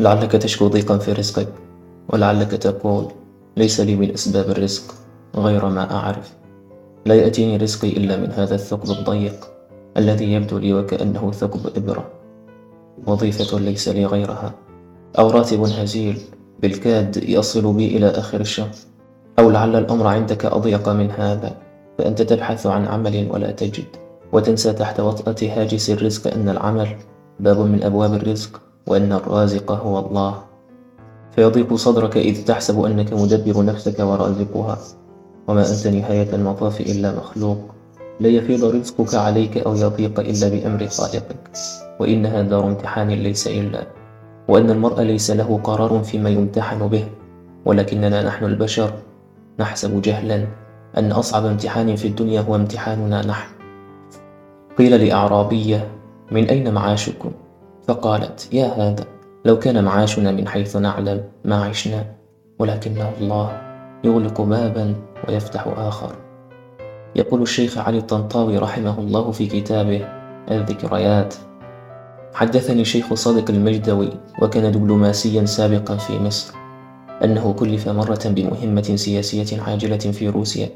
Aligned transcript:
لعلك 0.00 0.32
تشكو 0.32 0.68
ضيقا 0.68 0.98
في 0.98 1.12
رزقك 1.12 1.48
ولعلك 2.08 2.50
تقول 2.50 3.08
ليس 3.56 3.80
لي 3.80 3.96
من 3.96 4.12
أسباب 4.12 4.50
الرزق 4.50 4.94
غير 5.36 5.68
ما 5.68 5.90
أعرف. 5.90 6.32
لا 7.06 7.14
يأتيني 7.14 7.56
رزقي 7.56 7.88
إلا 7.88 8.16
من 8.16 8.32
هذا 8.32 8.54
الثقب 8.54 8.90
الضيق 8.90 9.50
الذي 9.96 10.32
يبدو 10.32 10.58
لي 10.58 10.74
وكأنه 10.74 11.30
ثقب 11.30 11.60
إبرة. 11.76 12.10
وظيفة 13.06 13.58
ليس 13.58 13.88
لي 13.88 14.06
غيرها. 14.06 14.54
أو 15.18 15.30
راتب 15.30 15.60
هزيل 15.60 16.18
بالكاد 16.62 17.28
يصل 17.28 17.72
بي 17.72 17.96
إلى 17.96 18.06
آخر 18.06 18.40
الشهر. 18.40 18.74
أو 19.38 19.50
لعل 19.50 19.76
الأمر 19.76 20.06
عندك 20.06 20.44
أضيق 20.44 20.88
من 20.88 21.10
هذا 21.10 21.56
فأنت 21.98 22.22
تبحث 22.22 22.66
عن 22.66 22.84
عمل 22.86 23.28
ولا 23.30 23.50
تجد. 23.50 23.84
وتنسى 24.32 24.72
تحت 24.72 25.00
وطأة 25.00 25.36
هاجس 25.42 25.90
الرزق 25.90 26.34
أن 26.34 26.48
العمل 26.48 26.96
باب 27.40 27.58
من 27.58 27.82
أبواب 27.82 28.14
الرزق. 28.14 28.69
وأن 28.90 29.12
الرازق 29.12 29.72
هو 29.72 29.98
الله. 29.98 30.34
فيضيق 31.30 31.74
صدرك 31.74 32.16
إذ 32.16 32.44
تحسب 32.44 32.84
أنك 32.84 33.12
مدبر 33.12 33.64
نفسك 33.64 34.00
ورازقها. 34.00 34.78
وما 35.48 35.62
أنت 35.70 35.86
نهاية 35.86 36.34
المطاف 36.34 36.80
إلا 36.80 37.14
مخلوق. 37.14 37.58
لا 38.20 38.28
يفيض 38.28 38.64
رزقك 38.64 39.14
عليك 39.14 39.58
أو 39.58 39.74
يضيق 39.74 40.20
إلا 40.20 40.48
بأمر 40.48 40.86
خالقك. 40.86 41.50
وإنها 42.00 42.42
دار 42.42 42.66
امتحان 42.66 43.08
ليس 43.08 43.46
إلا. 43.46 43.86
وأن 44.48 44.70
المرء 44.70 45.02
ليس 45.02 45.30
له 45.30 45.60
قرار 45.64 46.02
فيما 46.02 46.30
يمتحن 46.30 46.88
به. 46.88 47.04
ولكننا 47.64 48.22
نحن 48.22 48.44
البشر. 48.44 48.92
نحسب 49.60 50.02
جهلا. 50.02 50.46
أن 50.98 51.12
أصعب 51.12 51.46
امتحان 51.46 51.96
في 51.96 52.08
الدنيا 52.08 52.40
هو 52.40 52.56
امتحاننا 52.56 53.26
نحن. 53.26 53.50
قيل 54.78 55.06
لأعرابية 55.06 55.88
من 56.30 56.44
أين 56.44 56.74
معاشكم؟ 56.74 57.30
فقالت 57.88 58.48
يا 58.54 58.66
هذا 58.66 59.04
لو 59.44 59.58
كان 59.58 59.84
معاشنا 59.84 60.32
من 60.32 60.48
حيث 60.48 60.76
نعلم 60.76 61.24
ما 61.44 61.64
عشنا 61.64 62.06
ولكنه 62.58 63.12
الله 63.20 63.62
يغلق 64.04 64.40
بابا 64.40 64.94
ويفتح 65.28 65.66
آخر. 65.76 66.12
يقول 67.16 67.42
الشيخ 67.42 67.78
علي 67.78 67.98
الطنطاوي 67.98 68.58
رحمه 68.58 68.98
الله 68.98 69.30
في 69.30 69.46
كتابه 69.46 70.06
الذكريات 70.50 71.34
حدثني 72.34 72.84
شيخ 72.84 73.14
صادق 73.14 73.50
المجدوي 73.50 74.10
وكان 74.42 74.72
دبلوماسيا 74.72 75.44
سابقا 75.44 75.96
في 75.96 76.18
مصر 76.18 76.54
أنه 77.24 77.52
كلف 77.52 77.88
مرة 77.88 78.20
بمهمة 78.24 78.96
سياسية 78.96 79.62
عاجلة 79.62 79.96
في 79.96 80.28
روسيا 80.28 80.68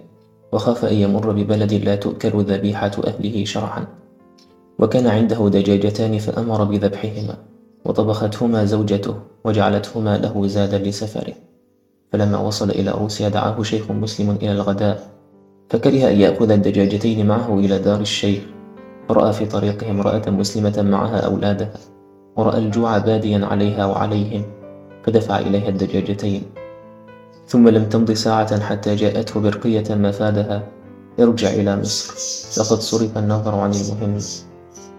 وخاف 0.52 0.84
أن 0.84 0.94
يمر 0.94 1.32
ببلد 1.32 1.72
لا 1.72 1.96
تؤكل 1.96 2.44
ذبيحة 2.44 2.90
أهله 3.06 3.44
شرعا. 3.44 3.86
وكان 4.78 5.06
عنده 5.06 5.48
دجاجتان 5.48 6.18
فأمر 6.18 6.64
بذبحهما 6.64 7.36
وطبختهما 7.84 8.64
زوجته 8.64 9.14
وجعلتهما 9.44 10.18
له 10.18 10.46
زادا 10.46 10.78
لسفره. 10.78 11.34
فلما 12.12 12.38
وصل 12.38 12.70
إلى 12.70 12.90
روسيا 12.90 13.28
دعاه 13.28 13.62
شيخ 13.62 13.90
مسلم 13.90 14.30
إلى 14.30 14.52
الغداء 14.52 15.10
فكره 15.70 16.10
أن 16.10 16.20
يأخذ 16.20 16.50
الدجاجتين 16.50 17.26
معه 17.26 17.58
إلى 17.58 17.78
دار 17.78 18.00
الشيخ. 18.00 18.42
فرأى 19.08 19.32
في 19.32 19.46
طريقه 19.46 19.90
امرأة 19.90 20.30
مسلمة 20.30 20.82
معها 20.82 21.18
أولادها 21.18 21.72
ورأى 22.36 22.58
الجوع 22.58 22.98
باديا 22.98 23.46
عليها 23.46 23.86
وعليهم 23.86 24.42
فدفع 25.04 25.38
إليها 25.38 25.68
الدجاجتين. 25.68 26.42
ثم 27.46 27.68
لم 27.68 27.88
تمض 27.88 28.10
ساعة 28.10 28.60
حتى 28.60 28.94
جاءته 28.94 29.40
برقية 29.40 29.94
مفادها 29.94 30.68
ارجع 31.20 31.48
إلى 31.48 31.76
مصر 31.76 32.12
لقد 32.60 32.78
صرف 32.80 33.18
النظر 33.18 33.54
عن 33.54 33.70
المهم. 33.70 34.18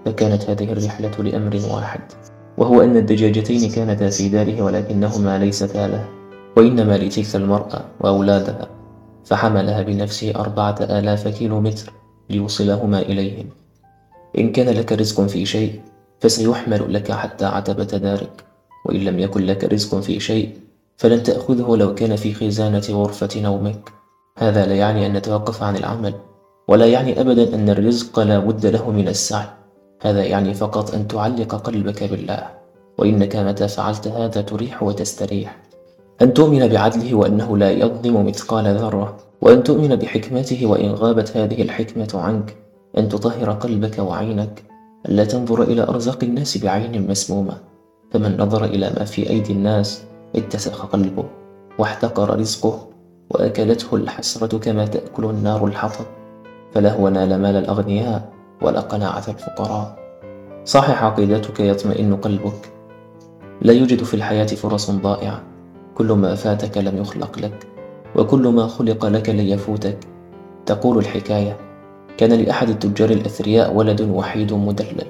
فكانت 0.05 0.49
هذه 0.49 0.71
الرحلة 0.71 1.23
لأمر 1.23 1.61
واحد 1.71 2.01
وهو 2.57 2.81
أن 2.81 2.97
الدجاجتين 2.97 3.71
كانتا 3.71 4.09
في 4.09 4.29
داره 4.29 4.61
ولكنهما 4.61 5.37
ليستا 5.37 5.87
له 5.87 6.05
وإنما 6.57 6.97
لتلك 6.97 7.35
المرأة 7.35 7.81
وأولادها 7.99 8.67
فحملها 9.25 9.81
بنفسه 9.81 10.33
أربعة 10.35 10.75
آلاف 10.81 11.27
كيلو 11.27 11.61
متر 11.61 11.93
ليوصلهما 12.29 12.99
إليهم. 12.99 13.49
إن 14.37 14.51
كان 14.51 14.69
لك 14.69 14.91
رزق 14.91 15.21
في 15.21 15.45
شيء 15.45 15.81
فسيحمل 16.19 16.93
لك 16.93 17.11
حتى 17.11 17.45
عتبة 17.45 17.83
دارك 17.83 18.43
وإن 18.85 18.99
لم 18.99 19.19
يكن 19.19 19.45
لك 19.45 19.63
رزق 19.63 19.99
في 19.99 20.19
شيء 20.19 20.57
فلن 20.97 21.23
تأخذه 21.23 21.75
لو 21.75 21.95
كان 21.95 22.15
في 22.15 22.33
خزانة 22.33 22.83
غرفة 22.89 23.29
نومك. 23.35 23.89
هذا 24.37 24.65
لا 24.65 24.75
يعني 24.75 25.05
أن 25.05 25.13
نتوقف 25.13 25.63
عن 25.63 25.75
العمل 25.75 26.13
ولا 26.67 26.85
يعني 26.85 27.21
أبدا 27.21 27.55
أن 27.55 27.69
الرزق 27.69 28.19
لا 28.19 28.39
بد 28.39 28.65
له 28.65 28.91
من 28.91 29.07
السعي. 29.07 29.64
هذا 30.05 30.23
يعني 30.23 30.53
فقط 30.53 30.93
أن 30.93 31.07
تعلق 31.07 31.55
قلبك 31.55 32.03
بالله 32.03 32.49
وإنك 32.97 33.35
متى 33.35 33.67
فعلت 33.67 34.07
هذا 34.07 34.41
تريح 34.41 34.83
وتستريح. 34.83 35.57
أن 36.21 36.33
تؤمن 36.33 36.67
بعدله 36.67 37.15
وأنه 37.15 37.57
لا 37.57 37.71
يظلم 37.71 38.25
مثقال 38.25 38.77
ذرة 38.77 39.17
وأن 39.41 39.63
تؤمن 39.63 39.95
بحكمته 39.95 40.65
وإن 40.65 40.91
غابت 40.91 41.37
هذه 41.37 41.61
الحكمة 41.61 42.07
عنك. 42.13 42.55
أن 42.97 43.09
تطهر 43.09 43.51
قلبك 43.51 43.99
وعينك. 43.99 44.63
ألا 45.05 45.25
تنظر 45.25 45.63
إلى 45.63 45.83
أرزاق 45.83 46.23
الناس 46.23 46.57
بعين 46.57 47.07
مسمومة. 47.07 47.57
فمن 48.11 48.37
نظر 48.37 48.65
إلى 48.65 48.91
ما 48.97 49.05
في 49.05 49.29
أيدي 49.29 49.53
الناس 49.53 50.03
اتسخ 50.35 50.85
قلبه 50.85 51.25
واحتقر 51.79 52.39
رزقه 52.39 52.87
وأكلته 53.29 53.95
الحسرة 53.95 54.57
كما 54.57 54.85
تأكل 54.85 55.25
النار 55.25 55.65
الحطب. 55.65 56.05
فلهو 56.73 57.09
نال 57.09 57.41
مال 57.41 57.55
الأغنياء. 57.55 58.34
ولا 58.61 58.79
قناعة 58.79 59.23
الفقراء. 59.27 59.97
صحح 60.65 61.03
عقيدتك 61.03 61.59
يطمئن 61.59 62.15
قلبك. 62.15 62.71
لا 63.61 63.73
يوجد 63.73 64.03
في 64.03 64.13
الحياة 64.13 64.45
فرص 64.45 64.91
ضائعة. 64.91 65.43
كل 65.95 66.11
ما 66.11 66.35
فاتك 66.35 66.77
لم 66.77 66.97
يخلق 66.97 67.39
لك 67.39 67.67
وكل 68.15 68.47
ما 68.47 68.67
خلق 68.67 69.05
لك 69.05 69.29
لن 69.29 69.39
يفوتك. 69.39 69.97
تقول 70.65 70.97
الحكاية 70.97 71.57
كان 72.17 72.33
لأحد 72.33 72.69
التجار 72.69 73.09
الأثرياء 73.09 73.73
ولد 73.73 74.01
وحيد 74.01 74.53
مدلل 74.53 75.07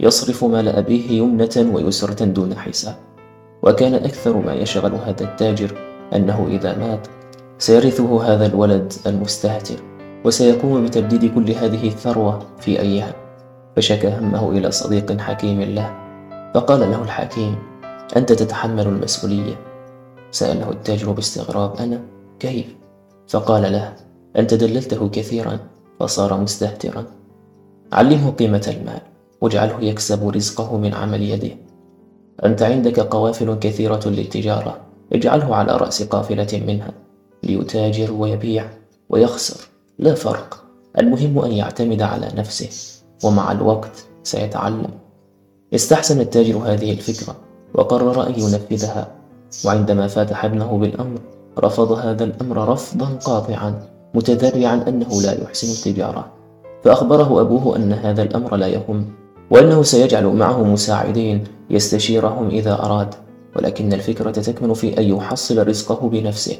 يصرف 0.00 0.44
مال 0.44 0.68
أبيه 0.68 1.10
يمنة 1.10 1.70
ويسرة 1.74 2.24
دون 2.24 2.54
حساب. 2.54 2.94
وكان 3.62 3.94
أكثر 3.94 4.36
ما 4.36 4.54
يشغل 4.54 4.94
هذا 4.94 5.24
التاجر 5.24 5.74
أنه 6.14 6.46
إذا 6.50 6.78
مات 6.78 7.06
سيرثه 7.58 8.22
هذا 8.24 8.46
الولد 8.46 8.92
المستهتر. 9.06 9.76
وسيقوم 10.24 10.86
بتبديد 10.86 11.34
كل 11.34 11.50
هذه 11.50 11.88
الثروة 11.88 12.46
في 12.58 12.80
أيام 12.80 13.12
فشكى 13.76 14.08
همه 14.08 14.50
إلى 14.50 14.70
صديق 14.70 15.20
حكيم 15.20 15.60
له. 15.60 15.96
فقال 16.54 16.80
له 16.80 17.02
الحكيم 17.02 17.58
أنت 18.16 18.32
تتحمل 18.32 18.86
المسؤولية. 18.86 19.54
سأله 20.30 20.70
التاجر 20.70 21.12
باستغراب 21.12 21.76
أنا؟ 21.76 22.00
كيف؟ 22.38 22.66
فقال 23.28 23.62
له 23.62 23.96
أنت 24.36 24.54
دللته 24.54 25.08
كثيرا 25.08 25.58
فصار 26.00 26.40
مستهترا. 26.40 27.04
علمه 27.92 28.30
قيمة 28.30 28.74
المال 28.78 29.00
واجعله 29.40 29.80
يكسب 29.80 30.28
رزقه 30.28 30.78
من 30.78 30.94
عمل 30.94 31.22
يده. 31.22 31.56
أنت 32.44 32.62
عندك 32.62 33.00
قوافل 33.00 33.54
كثيرة 33.54 34.00
للتجارة 34.06 34.80
اجعله 35.12 35.54
على 35.56 35.76
رأس 35.76 36.02
قافلة 36.02 36.62
منها 36.66 36.92
ليتاجر 37.42 38.12
ويبيع 38.12 38.70
ويخسر. 39.08 39.69
لا 40.00 40.14
فرق. 40.14 40.64
المهم 40.98 41.38
أن 41.38 41.52
يعتمد 41.52 42.02
على 42.02 42.28
نفسه 42.36 42.68
ومع 43.24 43.52
الوقت 43.52 44.04
سيتعلم. 44.22 44.90
استحسن 45.74 46.20
التاجر 46.20 46.56
هذه 46.56 46.92
الفكرة 46.92 47.36
وقرر 47.74 48.26
أن 48.26 48.34
ينفذها. 48.40 49.08
وعندما 49.64 50.06
فاتح 50.06 50.44
ابنه 50.44 50.78
بالأمر 50.78 51.18
رفض 51.58 51.92
هذا 51.92 52.24
الأمر 52.24 52.68
رفضا 52.68 53.06
قاطعا 53.06 53.88
متذرعا 54.14 54.84
أنه 54.88 55.22
لا 55.22 55.42
يحسن 55.42 55.68
التجارة. 55.68 56.32
فأخبره 56.84 57.40
أبوه 57.40 57.76
أن 57.76 57.92
هذا 57.92 58.22
الأمر 58.22 58.56
لا 58.56 58.66
يهم 58.66 59.06
وأنه 59.50 59.82
سيجعل 59.82 60.26
معه 60.26 60.62
مساعدين 60.62 61.44
يستشيرهم 61.70 62.48
إذا 62.48 62.72
أراد. 62.72 63.14
ولكن 63.56 63.92
الفكرة 63.92 64.30
تكمن 64.30 64.74
في 64.74 64.98
أن 64.98 65.04
يحصل 65.04 65.68
رزقه 65.68 66.08
بنفسه. 66.08 66.56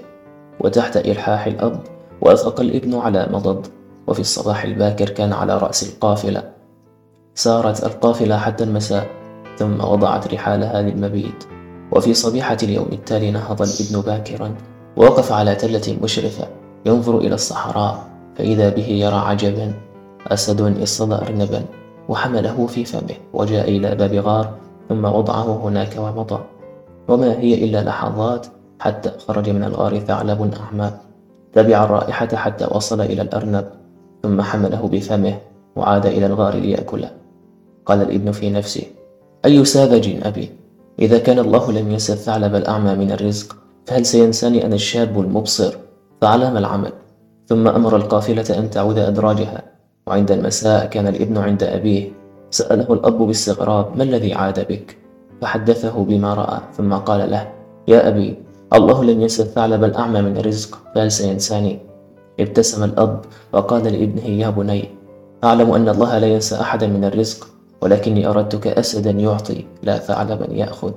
وتحت 0.60 0.96
إلحاح 0.96 1.46
الأب 1.46 1.80
وأثق 2.20 2.60
الإبن 2.60 2.94
على 2.94 3.28
مضض 3.32 3.66
وفي 4.06 4.20
الصباح 4.20 4.64
الباكر 4.64 5.08
كان 5.08 5.32
على 5.32 5.58
رأس 5.58 5.82
القافلة. 5.82 6.42
سارت 7.34 7.84
القافلة 7.84 8.36
حتى 8.36 8.64
المساء 8.64 9.06
ثم 9.58 9.80
وضعت 9.80 10.34
رحالها 10.34 10.82
للمبيت 10.82 11.44
وفي 11.92 12.14
صبيحة 12.14 12.56
اليوم 12.62 12.88
التالي 12.92 13.30
نهض 13.30 13.62
الإبن 13.62 14.00
باكرا 14.00 14.54
ووقف 14.96 15.32
على 15.32 15.54
تلة 15.54 15.98
مشرفة 16.02 16.48
ينظر 16.86 17.18
إلى 17.18 17.34
الصحراء 17.34 18.04
فإذا 18.36 18.68
به 18.68 18.86
يرى 18.86 19.16
عجبا 19.16 19.72
أسد 20.26 20.82
اصطدى 20.82 21.14
أرنبا 21.14 21.64
وحمله 22.08 22.66
في 22.66 22.84
فمه 22.84 23.16
وجاء 23.32 23.68
إلى 23.68 23.94
باب 23.94 24.14
غار 24.14 24.54
ثم 24.88 25.04
وضعه 25.04 25.60
هناك 25.64 25.96
ومضى. 25.98 26.40
وما 27.08 27.38
هي 27.38 27.64
إلا 27.64 27.82
لحظات 27.82 28.46
حتى 28.80 29.10
خرج 29.28 29.50
من 29.50 29.64
الغار 29.64 29.98
ثعلب 29.98 30.54
أعمى. 30.60 30.90
تبع 31.52 31.84
الرائحة 31.84 32.36
حتى 32.36 32.68
وصل 32.70 33.00
إلى 33.00 33.22
الأرنب 33.22 33.66
ثم 34.22 34.42
حمله 34.42 34.88
بفمه 34.92 35.38
وعاد 35.76 36.06
إلى 36.06 36.26
الغار 36.26 36.54
ليأكله. 36.54 37.10
قال 37.86 38.02
الابن 38.02 38.32
في 38.32 38.50
نفسه 38.50 38.82
أي 39.44 39.64
ساذج 39.64 40.26
أبي؟ 40.26 40.50
إذا 40.98 41.18
كان 41.18 41.38
الله 41.38 41.72
لم 41.72 41.90
ينسى 41.90 42.12
الثعلب 42.12 42.54
الأعمى 42.54 42.94
من 42.94 43.12
الرزق 43.12 43.56
فهل 43.86 44.06
سينساني 44.06 44.66
أنا 44.66 44.74
الشاب 44.74 45.20
المبصر؟ 45.20 45.74
فعلام 46.20 46.56
العمل. 46.56 46.92
ثم 47.46 47.68
أمر 47.68 47.96
القافلة 47.96 48.58
أن 48.58 48.70
تعود 48.70 48.98
أدراجها. 48.98 49.62
وعند 50.06 50.30
المساء 50.30 50.86
كان 50.86 51.06
الابن 51.06 51.38
عند 51.38 51.62
أبيه 51.62 52.12
سأله 52.50 52.92
الأب 52.92 53.18
باستغراب 53.18 53.96
ما 53.96 54.02
الذي 54.02 54.34
عاد 54.34 54.66
بك؟ 54.68 54.96
فحدثه 55.40 56.04
بما 56.04 56.34
رأى 56.34 56.60
ثم 56.76 56.92
قال 56.94 57.30
له 57.30 57.52
يا 57.88 58.08
أبي 58.08 58.36
الله 58.72 59.04
لم 59.04 59.20
ينسى 59.20 59.42
الثعلب 59.42 59.84
الأعمى 59.84 60.22
من 60.22 60.36
الرزق. 60.36 60.78
فهل 60.94 61.12
سينساني. 61.12 61.78
ابتسم 62.40 62.84
الأب 62.84 63.20
وقال 63.52 63.84
لابنه 63.84 64.26
يا 64.26 64.50
بني 64.50 64.88
أعلم 65.44 65.70
أن 65.70 65.88
الله 65.88 66.18
لا 66.18 66.26
ينسى 66.26 66.54
أحدا 66.54 66.86
من 66.86 67.04
الرزق 67.04 67.48
ولكني 67.82 68.26
أردتك 68.26 68.66
أسدا 68.66 69.10
يعطي 69.10 69.64
لا 69.82 69.98
ثعلبا 69.98 70.46
يأخذ. 70.52 70.92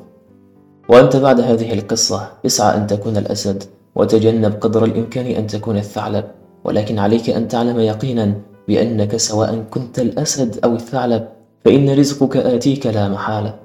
وأنت 0.90 1.16
بعد 1.16 1.42
هذه 1.42 1.74
القصة 1.74 2.32
اسعى 2.46 2.78
أن 2.78 2.88
تكون 2.88 3.18
الأسد 3.18 3.64
وتجنب 3.96 4.54
قدر 4.62 4.86
الإمكان 4.86 5.26
أن 5.26 5.48
تكون 5.48 5.78
الثعلب. 5.78 6.26
ولكن 6.64 7.00
عليك 7.00 7.30
أن 7.30 7.48
تعلم 7.48 7.80
يقينا 7.80 8.34
بأنك 8.68 9.18
سواء 9.18 9.64
كنت 9.72 10.00
الأسد 10.00 10.60
أو 10.64 10.76
الثعلب 10.76 11.28
فإن 11.66 12.00
رزقك 12.00 12.38
آتيك 12.38 12.88
لا 12.88 13.10
محالة. 13.10 13.60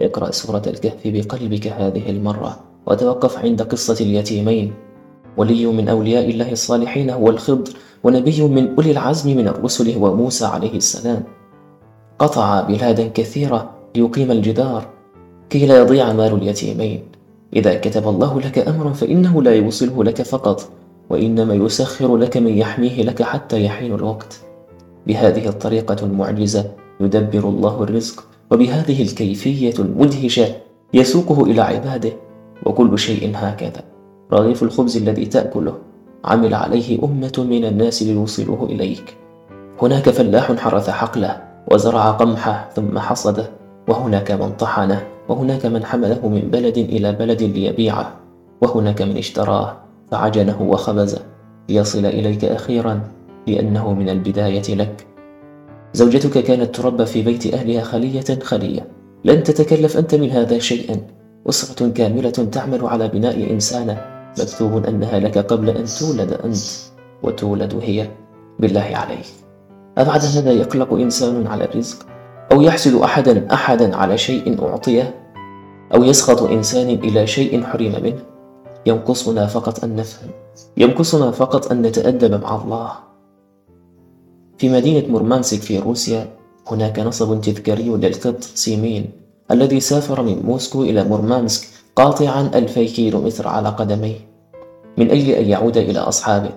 اقرأ 0.00 0.30
سورة 0.30 0.62
الكهف 0.66 1.02
بقلبك 1.04 1.66
هذه 1.66 2.10
المرة. 2.10 2.67
وتوقف 2.88 3.38
عند 3.38 3.62
قصة 3.62 4.04
اليتيمين. 4.04 4.72
ولي 5.36 5.66
من 5.66 5.88
أولياء 5.88 6.30
الله 6.30 6.52
الصالحين 6.52 7.10
هو 7.10 7.30
الخضر 7.30 7.72
ونبي 8.04 8.42
من 8.42 8.74
أولي 8.74 8.90
العزم 8.90 9.36
من 9.36 9.48
الرسل 9.48 9.90
هو 9.90 10.16
موسى 10.16 10.44
عليه 10.44 10.74
السلام. 10.76 11.22
قطع 12.18 12.60
بلادا 12.60 13.08
كثيرة 13.08 13.70
ليقيم 13.96 14.30
الجدار. 14.30 14.86
كي 15.50 15.66
لا 15.66 15.78
يضيع 15.78 16.12
مال 16.12 16.32
اليتيمين. 16.34 17.02
إذا 17.56 17.74
كتب 17.74 18.08
الله 18.08 18.40
لك 18.40 18.58
أمرا 18.58 18.92
فإنه 18.92 19.42
لا 19.42 19.54
يوصله 19.54 20.04
لك 20.04 20.22
فقط 20.22 20.68
وإنما 21.10 21.54
يسخر 21.54 22.16
لك 22.16 22.36
من 22.36 22.58
يحميه 22.58 23.02
لك 23.02 23.22
حتى 23.22 23.64
يحين 23.64 23.94
الوقت. 23.94 24.40
بهذه 25.06 25.48
الطريقة 25.48 25.96
المعجزة 26.02 26.70
يدبر 27.00 27.48
الله 27.48 27.82
الرزق 27.82 28.24
وبهذه 28.50 29.02
الكيفية 29.02 29.74
المدهشة 29.78 30.46
يسوقه 30.94 31.42
إلى 31.44 31.62
عباده. 31.62 32.27
وكل 32.66 32.98
شيء 32.98 33.32
هكذا. 33.34 33.82
رغيف 34.32 34.62
الخبز 34.62 34.96
الذي 34.96 35.26
تأكله 35.26 35.74
عمل 36.24 36.54
عليه 36.54 37.04
أمة 37.04 37.46
من 37.50 37.64
الناس 37.64 38.02
ليوصلوه 38.02 38.64
إليك. 38.64 39.16
هناك 39.82 40.10
فلاح 40.10 40.52
حرث 40.52 40.90
حقله 40.90 41.40
وزرع 41.72 42.10
قمحه 42.10 42.68
ثم 42.76 42.98
حصده 42.98 43.50
وهناك 43.88 44.30
من 44.30 44.52
طحنه 44.52 45.06
وهناك 45.28 45.66
من 45.66 45.84
حمله 45.84 46.28
من 46.28 46.40
بلد 46.40 46.78
إلى 46.78 47.12
بلد 47.12 47.42
ليبيعه 47.42 48.12
وهناك 48.62 49.02
من 49.02 49.16
اشتراه 49.16 49.76
فعجنه 50.10 50.62
وخبزه. 50.62 51.20
ليصل 51.68 52.06
إليك 52.06 52.44
أخيرا 52.44 53.00
لأنه 53.46 53.92
من 53.92 54.08
البداية 54.08 54.74
لك. 54.74 55.06
زوجتك 55.92 56.38
كانت 56.38 56.74
تربى 56.76 57.06
في 57.06 57.22
بيت 57.22 57.54
أهلها 57.54 57.82
خلية 57.82 58.38
خلية. 58.42 58.86
لن 59.24 59.42
تتكلف 59.42 59.96
أنت 59.96 60.14
من 60.14 60.30
هذا 60.30 60.58
شيئا. 60.58 60.96
أسرة 61.48 61.88
كاملة 61.88 62.30
تعمل 62.30 62.86
على 62.86 63.08
بناء 63.08 63.50
إنسانة 63.50 64.04
مكتوب 64.38 64.84
أنها 64.84 65.18
لك 65.18 65.38
قبل 65.38 65.70
أن 65.70 65.84
تولد 65.84 66.32
أنت 66.32 66.56
وتولد 67.22 67.74
هي 67.82 68.10
بالله 68.58 68.90
عليك. 68.92 69.26
أبعد 69.98 70.24
هذا 70.24 70.52
يقلق 70.52 70.92
إنسان 70.92 71.46
على 71.46 71.64
الرزق؟ 71.64 72.06
أو 72.52 72.60
يحسد 72.60 72.94
أحدا 72.94 73.54
أحدا 73.54 73.96
على 73.96 74.18
شيء 74.18 74.64
أعطيه؟ 74.68 75.14
أو 75.94 76.04
يسخط 76.04 76.42
إنسان 76.42 76.88
إلى 76.88 77.26
شيء 77.26 77.64
حرم 77.64 77.92
منه؟ 78.02 78.22
ينقصنا 78.86 79.46
فقط 79.46 79.84
أن 79.84 79.96
نفهم. 79.96 80.30
ينقصنا 80.76 81.30
فقط 81.30 81.72
أن 81.72 81.82
نتأدب 81.82 82.42
مع 82.42 82.62
الله. 82.62 82.92
في 84.58 84.68
مدينة 84.68 85.08
مورمانسك 85.08 85.58
في 85.58 85.78
روسيا 85.78 86.26
هناك 86.66 86.98
نصب 86.98 87.40
تذكاري 87.40 87.88
للقط 87.88 88.42
سيمين. 88.42 89.27
الذي 89.50 89.80
سافر 89.80 90.22
من 90.22 90.42
موسكو 90.44 90.82
إلى 90.82 91.04
مورمانسك 91.04 91.68
قاطعا 91.96 92.50
ألفي 92.54 92.86
كيلومتر 92.86 93.48
على 93.48 93.68
قدميه. 93.68 94.16
من 94.98 95.10
أجل 95.10 95.30
أن 95.30 95.44
يعود 95.44 95.76
إلى 95.76 95.98
أصحابه. 95.98 96.50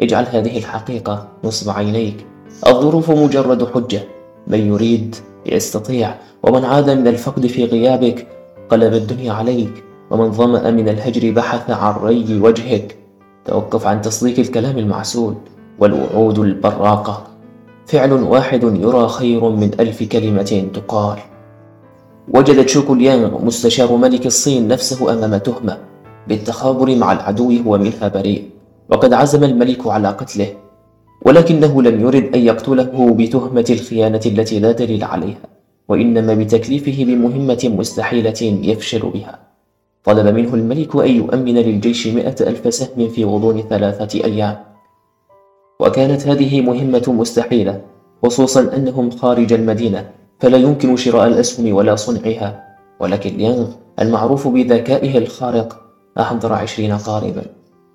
اجعل 0.00 0.26
هذه 0.30 0.58
الحقيقة 0.58 1.28
نصب 1.44 1.70
عينيك. 1.70 2.26
الظروف 2.66 3.10
مجرد 3.10 3.68
حجة. 3.74 4.02
من 4.46 4.66
يريد 4.66 5.16
يستطيع 5.46 6.14
ومن 6.42 6.64
عاد 6.64 6.90
من 6.90 7.08
الفقد 7.08 7.46
في 7.46 7.64
غيابك 7.64 8.26
قلب 8.70 8.94
الدنيا 8.94 9.32
عليك. 9.32 9.84
ومن 10.10 10.32
ظمأ 10.32 10.70
من 10.70 10.88
الهجر 10.88 11.30
بحث 11.30 11.70
عن 11.70 11.94
ري 11.94 12.40
وجهك. 12.40 12.96
توقف 13.44 13.86
عن 13.86 14.02
تصديق 14.02 14.38
الكلام 14.38 14.78
المعسول 14.78 15.34
والوعود 15.78 16.38
البراقة. 16.38 17.26
فعل 17.86 18.12
واحد 18.12 18.62
يرى 18.62 19.08
خير 19.08 19.50
من 19.50 19.70
ألف 19.80 20.02
كلمة 20.02 20.68
تقال. 20.74 21.18
وجد 22.34 22.66
تشوكو 22.66 22.94
ليانغ 22.94 23.44
مستشار 23.44 23.96
ملك 23.96 24.26
الصين 24.26 24.68
نفسه 24.68 25.12
أمام 25.12 25.36
تهمة 25.36 25.78
بالتخابر 26.28 26.96
مع 26.96 27.12
العدو 27.12 27.52
هو 27.66 27.78
منها 27.78 28.08
بريء 28.08 28.50
وقد 28.90 29.12
عزم 29.12 29.44
الملك 29.44 29.86
على 29.86 30.08
قتله 30.08 30.48
ولكنه 31.22 31.82
لم 31.82 32.00
يرد 32.00 32.34
أن 32.34 32.40
يقتله 32.40 33.14
بتهمة 33.18 33.64
الخيانة 33.70 34.20
التي 34.26 34.60
لا 34.60 34.72
دليل 34.72 35.04
عليها 35.04 35.46
وإنما 35.88 36.34
بتكليفه 36.34 37.04
بمهمة 37.04 37.72
مستحيلة 37.78 38.40
يفشل 38.42 39.10
بها. 39.10 39.38
طلب 40.04 40.34
منه 40.34 40.54
الملك 40.54 40.96
أن 40.96 41.10
يؤمن 41.10 41.54
للجيش 41.54 42.06
مئة 42.06 42.48
ألف 42.48 42.74
سهم 42.74 43.08
في 43.08 43.24
غضون 43.24 43.62
ثلاثة 43.70 44.24
أيام. 44.24 44.56
وكانت 45.80 46.26
هذه 46.26 46.60
مهمة 46.60 47.04
مستحيلة 47.08 47.80
خصوصا 48.22 48.76
أنهم 48.76 49.10
خارج 49.10 49.52
المدينة. 49.52 50.10
فلا 50.40 50.58
يمكن 50.58 50.96
شراء 50.96 51.26
الأسهم 51.26 51.74
ولا 51.74 51.96
صنعها 51.96 52.64
ولكن 53.00 53.36
ليانغ 53.36 53.68
المعروف 54.00 54.48
بذكائه 54.48 55.18
الخارق 55.18 55.80
أحضر 56.18 56.52
عشرين 56.52 56.92
قاربا 56.92 57.42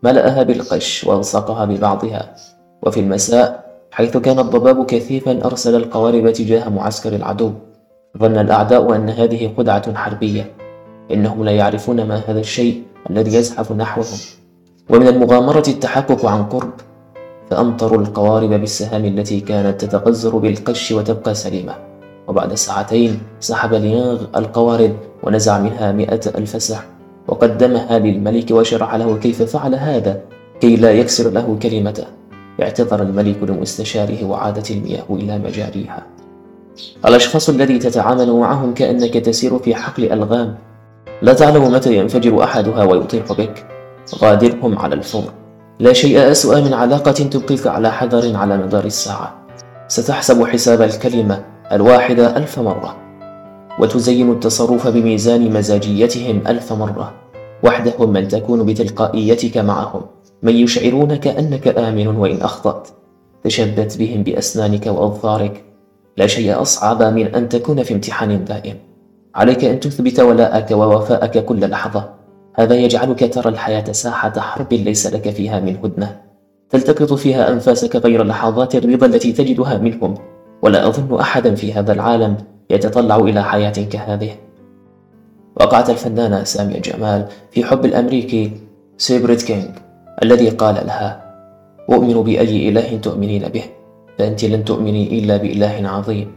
ملأها 0.04 0.44
بالقش 0.44 1.04
وألصقها 1.04 1.66
ببعضها. 1.66 2.36
وفي 2.84 3.00
المساء 3.00 3.72
حيث 3.92 4.18
كان 4.18 4.40
الضباب 4.40 4.86
كثيفا 4.86 5.46
أرسل 5.46 5.76
القوارب 5.76 6.32
تجاه 6.32 6.70
معسكر 6.70 7.16
العدو. 7.16 7.52
ظن 8.18 8.38
الأعداء 8.38 8.96
أن 8.96 9.10
هذه 9.10 9.54
خدعة 9.58 9.96
حربية 9.96 10.52
إنهم 11.12 11.44
لا 11.44 11.52
يعرفون 11.52 12.08
ما 12.08 12.16
هذا 12.28 12.40
الشيء 12.40 12.84
الذي 13.10 13.36
يزحف 13.36 13.72
نحوهم. 13.72 14.18
ومن 14.90 15.08
المغامرة 15.08 15.64
التحقق 15.68 16.26
عن 16.26 16.44
قرب 16.44 16.74
فأمطروا 17.50 18.02
القوارب 18.02 18.50
بالسهام 18.50 19.06
التي 19.06 19.40
كانت 19.40 19.86
تتقزر 19.86 20.38
بالقش 20.38 20.92
وتبقى 20.92 21.36
سليمة. 21.36 21.91
وبعد 22.28 22.54
ساعتين 22.54 23.20
سحب 23.40 23.74
ليانغ 23.74 24.22
القوارب 24.36 24.96
ونزع 25.24 25.60
منها 25.60 25.92
مئة 25.92 26.22
ألف 26.38 26.64
سهم 26.64 26.84
وقدمها 27.28 28.00
للملك 28.00 28.52
وشرح 28.52 28.96
له 28.96 29.18
كيف 29.18 29.42
فعل 29.42 29.76
هذا 29.76 30.22
كي 30.62 30.76
لا 30.76 30.92
يكسر 30.92 31.30
له 31.30 31.58
كلمته. 31.62 32.06
اعتذر 32.62 33.02
الملك 33.02 33.38
لمستشاره 33.44 34.26
وعادت 34.26 34.72
المياه 34.72 35.06
إلى 35.10 35.40
مجاريها. 35.40 36.04
الأشخاص 37.06 37.50
الذي 37.50 37.80
تتعامل 37.80 38.34
معهم 38.34 38.74
كأنك 38.74 39.14
تسير 39.14 39.60
في 39.60 39.76
حقل 39.76 40.12
ألغام. 40.12 40.58
لا 41.22 41.34
تعلم 41.34 41.72
متى 41.72 41.98
ينفجر 41.98 42.44
أحدها 42.44 42.84
ويطيح 42.84 43.34
بك. 43.34 43.66
غادرهم 44.16 44.78
على 44.78 44.96
الفور. 44.96 45.24
لا 45.80 45.94
شيء 45.94 46.32
أسوأ 46.32 46.60
من 46.60 46.74
علاقة 46.74 47.12
تبقيك 47.12 47.68
على 47.68 47.92
حذر 47.92 48.36
على 48.36 48.58
مدار 48.58 48.86
الساعة. 48.86 49.34
ستحسب 49.88 50.46
حساب 50.46 50.82
الكلمة 50.82 51.44
الواحدة 51.72 52.38
ألف 52.38 52.60
مرة 52.60 52.96
وتزين 53.80 54.32
التصرف 54.32 54.88
بميزان 54.88 55.54
مزاجيتهم 55.54 56.42
ألف 56.48 56.74
مرة 56.74 57.14
وحدهم 57.64 58.14
من 58.14 58.28
تكون 58.28 58.66
بتلقائيتك 58.66 59.58
معهم 59.58 60.02
من 60.44 60.56
يشعرونك 60.56 61.28
أنك 61.28 61.68
آمن 61.68 62.08
وإن 62.08 62.42
أخطأت 62.42 62.88
تشبت 63.44 63.98
بهم 63.98 64.24
بأسنانك 64.24 64.88
وأظفارك. 64.88 65.64
لا 66.18 66.28
شيء 66.28 66.62
أصعب 66.62 67.04
من 67.04 67.36
أن 67.36 67.50
تكون 67.50 67.84
في 67.84 67.94
امتحان 67.94 68.46
دائم. 68.46 68.76
عليك 69.36 69.66
أن 69.66 69.80
تثبت 69.80 70.20
ولاءك 70.20 70.72
ووفاءك 70.72 71.46
كل 71.46 71.70
لحظة. 71.70 72.10
هذا 72.56 72.76
يجعلك 72.76 73.34
ترى 73.34 73.50
الحياة 73.50 73.92
ساحة 73.92 74.40
حرب 74.40 74.74
ليس 74.74 75.08
لك 75.08 75.30
فيها 75.30 75.60
من 75.60 75.78
هدنة. 75.84 76.22
تلتقط 76.70 77.14
فيها 77.14 77.52
أنفاسك 77.52 77.96
غير 77.96 78.24
لحظات 78.24 78.76
الرضا 78.76 79.06
التي 79.06 79.32
تجدها 79.32 79.78
منهم. 79.78 80.14
ولا 80.62 80.88
أظن 80.88 81.20
أحدا 81.20 81.56
في 81.56 81.74
هذا 81.74 81.94
العالم 81.94 82.38
يتطلع 82.70 83.16
إلى 83.16 83.44
حياة 83.44 83.72
كهذه. 83.92 84.32
وقعت 85.56 85.90
الفنانة 85.90 86.44
سامية 86.44 86.80
جمال 86.80 87.28
في 87.52 87.64
حب 87.64 87.86
الأمريكي 87.86 88.52
سيبريت 88.98 89.42
كينغ 89.42 89.70
الذي 90.24 90.50
قال 90.50 90.76
لها 90.76 91.34
أؤمن 91.90 92.14
بأي 92.14 92.70
إله 92.70 92.98
تؤمنين 92.98 93.48
به 93.48 93.64
فأنت 94.18 94.46
لن 94.46 94.66
تؤمني 94.66 95.20
إلا 95.20 95.38
بإله 95.38 95.90
عظيم 95.90 96.32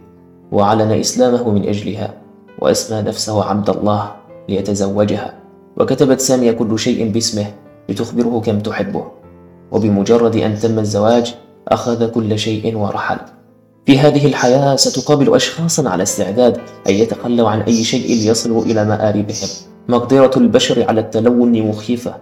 وعلن 0.53 0.91
إسلامه 0.93 1.51
من 1.51 1.69
أجلها 1.69 2.15
وأسمى 2.59 3.03
نفسه 3.03 3.45
عبد 3.45 3.71
الله 3.71 4.13
ليتزوجها. 4.49 5.35
وكتبت 5.77 6.21
سامية 6.21 6.53
كل 6.53 6.79
شيء 6.79 7.09
باسمه 7.09 7.47
لتخبره 7.89 8.41
كم 8.41 8.59
تحبه 8.59 9.05
وبمجرد 9.73 10.37
أن 10.37 10.55
تم 10.59 10.79
الزواج 10.79 11.35
أخذ 11.69 12.11
كل 12.11 12.39
شيء 12.39 12.77
ورحل. 12.77 13.19
في 13.87 13.99
هذه 13.99 14.27
الحياة 14.27 14.77
ستقابل 14.77 15.35
أشخاصا 15.35 15.89
على 15.89 16.03
استعداد 16.03 16.57
أن 16.89 16.95
يتخلوا 16.95 17.49
عن 17.49 17.61
أي 17.61 17.85
شيء 17.85 18.09
ليصلوا 18.09 18.65
إلى 18.65 18.85
مآربهم. 18.85 19.49
مقدرة 19.89 20.31
البشر 20.37 20.89
على 20.89 21.01
التلون 21.01 21.63
مخيفة. 21.63 22.15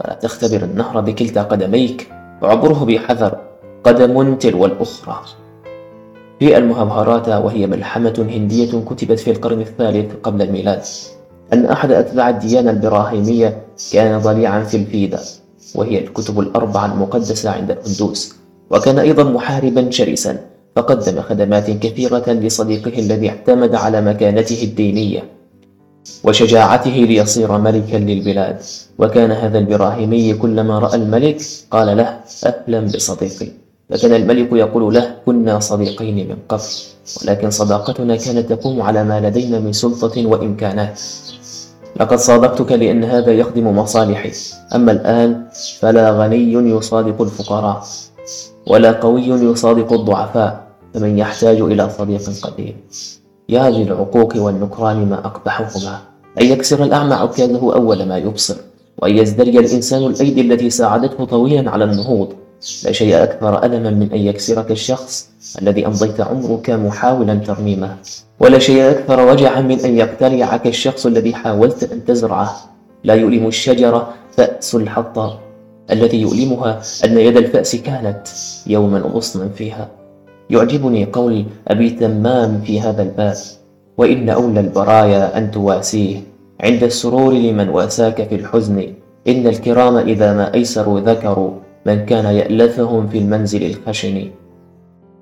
فلا 0.00 0.14
تختبر 0.14 0.62
النهر 0.62 1.00
بكلتا 1.00 1.42
قدميك. 1.42 2.08
وعبره 2.42 2.84
بحذر 2.84 3.38
قدم 3.84 4.34
تلو 4.34 4.66
الأخرى. 4.66 5.20
في 6.38 6.58
المهبهرات 6.58 7.28
وهي 7.28 7.66
ملحمة 7.66 8.26
هندية 8.28 8.84
كتبت 8.88 9.20
في 9.20 9.30
القرن 9.30 9.60
الثالث 9.60 10.14
قبل 10.22 10.42
الميلاد. 10.42 10.82
أن 11.52 11.66
أحد 11.66 11.92
أتباع 11.92 12.28
الديانة 12.28 12.70
البراهيمية 12.70 13.62
كان 13.92 14.18
ضليعا 14.18 14.64
في 14.64 14.76
الفيدة 14.76 15.20
وهي 15.74 15.98
الكتب 15.98 16.40
الأربعة 16.40 16.86
المقدسة 16.86 17.50
عند 17.50 17.70
الهندوس 17.70 18.34
وكان 18.70 18.98
أيضا 18.98 19.24
محاربا 19.24 19.90
شرسا. 19.90 20.53
فقدم 20.76 21.20
خدمات 21.22 21.70
كثيرة 21.70 22.26
لصديقه 22.28 22.98
الذي 22.98 23.28
اعتمد 23.28 23.74
على 23.74 24.00
مكانته 24.00 24.62
الدينية 24.62 25.22
وشجاعته 26.24 26.90
ليصير 26.90 27.58
ملكا 27.58 27.96
للبلاد. 27.96 28.58
وكان 28.98 29.30
هذا 29.32 29.58
البراهيمي 29.58 30.34
كلما 30.34 30.78
رأى 30.78 30.94
الملك 30.94 31.42
قال 31.70 31.96
له 31.96 32.20
أهلا 32.46 32.80
بصديقي. 32.80 33.48
فكان 33.90 34.12
الملك 34.14 34.52
يقول 34.52 34.94
له 34.94 35.14
كنا 35.26 35.60
صديقين 35.60 36.28
من 36.28 36.36
قبل 36.48 36.62
ولكن 37.22 37.50
صداقتنا 37.50 38.16
كانت 38.16 38.52
تقوم 38.52 38.82
على 38.82 39.04
ما 39.04 39.20
لدينا 39.20 39.58
من 39.58 39.72
سلطة 39.72 40.26
وإمكانات. 40.26 41.00
لقد 42.00 42.18
صادقتك 42.18 42.72
لأن 42.72 43.04
هذا 43.04 43.32
يخدم 43.32 43.78
مصالحي. 43.78 44.32
أما 44.74 44.92
الآن 44.92 45.44
فلا 45.80 46.10
غني 46.10 46.52
يصادق 46.52 47.22
الفقراء. 47.22 47.84
ولا 48.66 48.92
قوي 48.92 49.26
يصادق 49.28 49.92
الضعفاء 49.92 50.66
فمن 50.94 51.18
يحتاج 51.18 51.60
إلى 51.60 51.90
صديق 51.90 52.22
قديم 52.42 52.76
يا 53.48 53.70
للعقوق 53.70 54.36
والنكران 54.36 55.08
ما 55.08 55.18
أقبحهما. 55.18 56.00
أن 56.40 56.46
يكسر 56.46 56.84
الأعمى 56.84 57.14
عكازه 57.14 57.74
أول 57.74 58.08
ما 58.08 58.18
يبصر. 58.18 58.56
وأن 58.98 59.18
يزدري 59.18 59.58
الإنسان 59.58 60.02
الأيدي 60.06 60.40
التي 60.40 60.70
ساعدته 60.70 61.24
طويلا 61.24 61.70
على 61.70 61.84
النهوض. 61.84 62.28
لا 62.84 62.92
شيء 62.92 63.22
أكثر 63.22 63.64
ألما 63.64 63.90
من 63.90 64.12
أن 64.12 64.18
يكسرك 64.18 64.70
الشخص 64.70 65.30
الذي 65.62 65.86
أمضيت 65.86 66.20
عمرك 66.20 66.70
محاولا 66.70 67.34
ترميمه. 67.34 67.96
ولا 68.40 68.58
شيء 68.58 68.90
أكثر 68.90 69.20
وجعا 69.20 69.60
من 69.60 69.80
أن 69.80 69.98
يقتلعك 69.98 70.66
الشخص 70.66 71.06
الذي 71.06 71.34
حاولت 71.34 71.92
أن 71.92 72.04
تزرعه. 72.04 72.56
لا 73.04 73.14
يؤلم 73.14 73.46
الشجرة 73.46 74.14
فأس 74.36 74.74
الحطة 74.74 75.38
الذي 75.90 76.20
يؤلمها 76.20 76.80
أن 77.04 77.18
يد 77.18 77.36
الفأس 77.36 77.76
كانت 77.76 78.28
يوما 78.66 78.98
غصنا 78.98 79.48
فيها. 79.48 79.88
يعجبني 80.50 81.04
قول 81.04 81.44
أبي 81.68 81.90
تمام 81.90 82.60
في 82.60 82.80
هذا 82.80 83.02
الباب 83.02 83.36
وإن 83.98 84.28
أولى 84.28 84.60
البرايا 84.60 85.38
أن 85.38 85.50
تواسيه. 85.50 86.16
عند 86.60 86.82
السرور 86.82 87.32
لمن 87.32 87.68
واساك 87.68 88.28
في 88.28 88.34
الحزن. 88.34 88.78
إن 89.28 89.46
الكرام 89.46 89.96
إذا 89.96 90.32
ما 90.32 90.54
أيسروا 90.54 91.00
ذكروا 91.00 91.50
من 91.86 92.06
كان 92.06 92.24
يألفهم 92.24 93.08
في 93.08 93.18
المنزل 93.18 93.62
الخشن. 93.66 94.30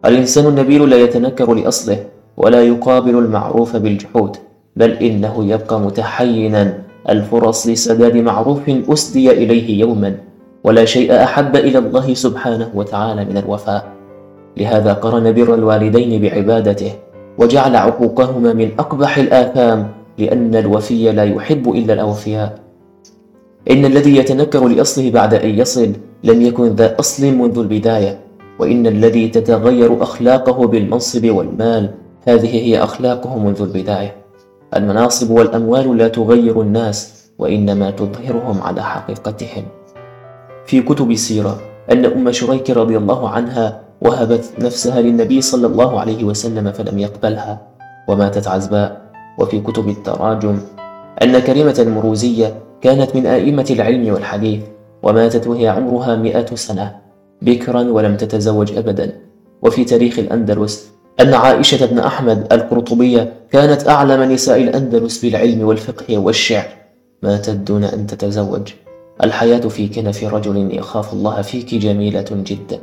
الإنسان 0.05 0.47
النبيل 0.47 0.91
لا 0.91 0.97
يتنكر 0.97 1.55
لأصله 1.55 2.05
ولا 2.37 2.63
يقابل 2.63 3.19
المعروف 3.19 3.77
بالجحود 3.77 4.37
بل 4.77 4.91
إنه 4.91 5.45
يبقى 5.45 5.81
متحينا. 5.81 6.79
الفرص 7.09 7.67
لسداد 7.67 8.17
معروف 8.17 8.61
أسدي 8.69 9.31
إليه 9.31 9.81
يوما. 9.81 10.32
ولا 10.65 10.85
شيء 10.85 11.23
أحب 11.23 11.57
إلى 11.57 11.79
الله 11.79 12.15
سبحانه 12.15 12.71
وتعالى 12.75 13.25
من 13.25 13.37
الوفاء. 13.37 13.93
لهذا 14.57 14.93
قرن 14.93 15.33
بر 15.33 15.55
الوالدين 15.55 16.23
بعبادته 16.23 16.93
وجعل 17.39 17.77
عقوقهما 17.77 18.53
من 18.53 18.71
أقبح 18.79 19.19
الآثام 19.19 19.89
لأن 20.19 20.55
الوفي 20.55 21.13
لا 21.13 21.25
يحب 21.25 21.69
إلا 21.69 21.93
الأوفياء. 21.95 22.59
إن 23.71 23.85
الذي 23.85 24.17
يتنكر 24.17 24.69
لأصله 24.69 25.11
بعد 25.11 25.35
أن 25.35 25.51
يصل 25.59 25.93
لم 26.25 26.43
يكن 26.43 26.67
ذا 26.67 26.99
أصل 27.01 27.27
منذ 27.27 27.59
البداية 27.59 28.21
وإن 28.59 28.87
الذي 28.87 29.29
تتغير 29.29 30.03
أخلاقه 30.03 30.67
بالمنصب 30.67 31.31
والمال 31.31 31.91
هذه 32.29 32.55
هي 32.55 32.83
أخلاقه 32.83 33.39
منذ 33.39 33.63
البداية. 33.63 34.17
المناصب 34.77 35.31
والأموال 35.31 35.97
لا 35.97 36.09
تغير 36.09 36.61
الناس 36.61 37.29
وإنما 37.39 37.91
تظهرهم 37.91 38.63
على 38.63 38.83
حقيقتهم. 38.83 39.65
في 40.67 40.83
كتب 40.83 41.11
السيرة 41.11 41.61
أن 41.93 42.05
أم 42.05 42.33
شريك 42.33 42.71
رضي 42.71 42.97
الله 42.97 43.29
عنها 43.29 43.81
وهبت 44.01 44.45
نفسها 44.59 45.01
للنبي 45.01 45.41
صلى 45.41 45.67
الله 45.67 46.01
عليه 46.01 46.25
وسلم 46.25 46.73
فلم 46.73 46.99
يقبلها 46.99 47.61
وماتت 48.09 48.49
عزباء. 48.49 49.03
وفي 49.39 49.61
كتب 49.61 49.89
التراجم 49.89 50.59
أن 51.23 51.39
كريمة 51.39 51.75
المروزية 51.79 52.55
كانت 52.81 53.17
من 53.17 53.27
آئمة 53.27 53.67
العلم 53.71 54.13
والحديث 54.13 54.61
وماتت 55.03 55.47
وهي 55.47 55.69
عمرها 55.69 56.17
مئة 56.17 56.55
سنة 56.55 56.97
بكرا 57.43 57.83
ولم 57.83 58.17
تتزوج 58.17 58.73
أبدا. 58.77 59.13
وفي 59.63 59.85
تاريخ 59.85 60.19
الأندلس 60.19 60.91
أن 61.21 61.35
عائشة 61.35 61.87
بن 61.87 61.99
أحمد 61.99 62.53
القرطبية 62.53 63.33
كانت 63.51 63.89
أعلم 63.89 64.33
نساء 64.33 64.63
الأندلس 64.63 65.25
بالعلم 65.25 65.63
والفقه 65.63 66.19
والشعر. 66.19 66.69
ماتت 67.23 67.51
دون 67.51 67.85
أن 67.85 68.07
تتزوج. 68.07 68.73
الحياة 69.25 69.61
في 69.61 69.89
كنف 69.89 70.25
رجل 70.25 70.79
يخاف 70.79 71.13
الله 71.13 71.43
فيك 71.43 71.75
جميلة 71.75 72.25
جدا 72.31 72.79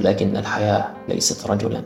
ولكن 0.00 0.36
الحياة 0.36 0.84
ليست 1.08 1.50
رجلا. 1.50 1.82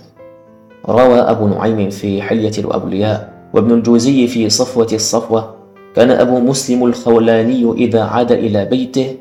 روى 0.88 1.18
أبو 1.18 1.48
نعيم 1.48 1.90
في 1.90 2.22
حلية 2.22 2.52
الأولياء 2.58 3.32
وابن 3.54 3.72
الجوزي 3.72 4.26
في 4.26 4.48
صفوة 4.48 4.88
الصفوة 4.92 5.54
كان 5.96 6.10
أبو 6.10 6.40
مسلم 6.40 6.84
الخولاني 6.84 7.72
إذا 7.72 8.02
عاد 8.02 8.32
إلى 8.32 8.64
بيته 8.64 9.16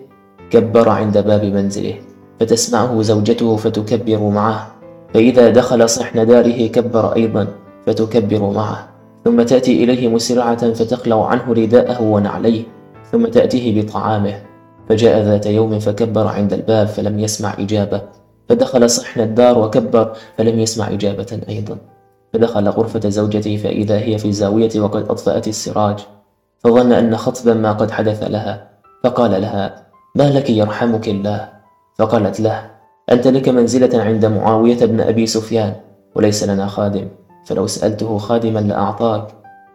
كبر 0.50 0.90
عند 0.90 1.18
باب 1.18 1.46
منزله 1.46 1.94
فتسمعه 2.40 3.02
زوجته 3.02 3.56
فتكبر 3.56 4.30
معه 4.30 4.68
فإذا 5.14 5.50
دخل 5.50 5.90
صحن 5.90 6.26
داره 6.26 6.68
كبر 6.68 7.16
أيضا 7.16 7.48
فتكبر 7.86 8.52
معه. 8.52 8.88
ثم 9.26 9.42
تأتي 9.42 9.84
إليه 9.84 10.08
مسرعة 10.08 10.74
فتخلع 10.74 11.28
عنه 11.28 11.54
رداءه 11.54 12.02
ونعليه 12.02 12.64
ثم 13.12 13.26
تأتيه 13.26 13.82
بطعامه. 13.82 14.47
فجاء 14.90 15.24
ذات 15.24 15.46
يوم 15.46 15.80
فكبر 15.80 16.28
عند 16.28 16.54
الباب 16.54 16.88
فلم 16.88 17.20
يسمع 17.20 17.54
إجابة 17.60 18.02
فدخل 18.50 18.90
صحن 18.90 19.22
الدار 19.22 19.58
وكبر 19.58 20.14
فلم 20.38 20.60
يسمع 20.60 20.88
إجابة 20.88 21.40
أيضا. 21.50 21.78
فدخل 22.34 22.70
غرفة 22.70 23.10
زوجته 23.10 23.58
فإذا 23.58 23.98
هي 24.00 24.18
في 24.18 24.28
الزاوية 24.28 24.70
وقد 24.80 25.02
أطفأت 25.10 25.48
السراج 25.48 26.00
فظن 26.60 26.92
أن 26.92 27.18
خطبا 27.18 27.54
ما 27.54 27.72
قد 27.72 27.92
حدث 27.92 28.24
لها 28.24 28.70
فقال 29.04 29.42
لها 29.42 29.86
ما 30.16 30.30
لك 30.30 30.50
يرحمك 30.50 31.08
الله؟ 31.08 31.50
فقالت 31.96 32.40
له 32.40 32.72
أنت 33.12 33.28
لك 33.28 33.50
منزلة 33.50 34.04
عند 34.04 34.26
معاوية 34.26 34.86
بن 34.86 35.02
أبي 35.02 35.28
سفيان 35.28 35.74
وليس 36.16 36.44
لنا 36.44 36.68
خادم 36.68 37.08
فلو 37.46 37.68
سألته 37.68 38.18
خادما 38.18 38.60
لأعطاك. 38.60 39.28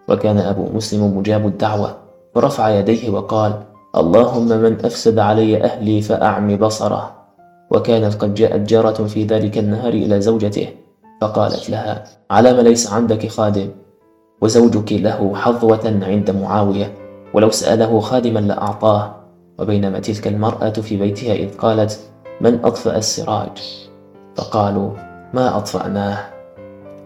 وكان 0.08 0.38
أبو 0.38 0.68
مسلم 0.72 1.18
مجاب 1.18 1.46
الدعوة 1.46 1.96
فرفع 2.34 2.68
يديه 2.68 3.10
وقال 3.10 3.62
اللهم 3.92 4.48
من 4.48 4.84
أفسد 4.84 5.18
علي 5.18 5.64
أهلي 5.64 6.00
فأعم 6.00 6.56
بصره. 6.56 7.14
وكانت 7.70 8.14
قد 8.14 8.34
جاءت 8.34 8.60
جارة 8.60 9.04
في 9.04 9.24
ذلك 9.24 9.58
النهار 9.58 9.92
إلى 9.92 10.20
زوجته 10.20 10.68
فقالت 11.20 11.70
لها 11.70 12.04
على 12.30 12.52
ما 12.52 12.62
ليس 12.62 12.92
عندك 12.92 13.28
خادم؟ 13.28 13.68
وزوجك 14.40 14.92
له 14.92 15.34
حظوة 15.34 16.00
عند 16.02 16.30
معاوية 16.30 16.92
ولو 17.34 17.50
سأله 17.50 18.00
خادما 18.00 18.40
لأعطاه. 18.40 19.14
وبينما 19.58 19.98
تلك 19.98 20.26
المرأة 20.26 20.70
في 20.70 20.96
بيتها 20.96 21.34
إذ 21.34 21.56
قالت 21.56 22.00
من 22.40 22.64
أطفأ 22.64 22.96
السراج؟ 22.96 23.86
فقالوا 24.36 24.90
ما 25.34 25.56
أطفأناه. 25.56 26.18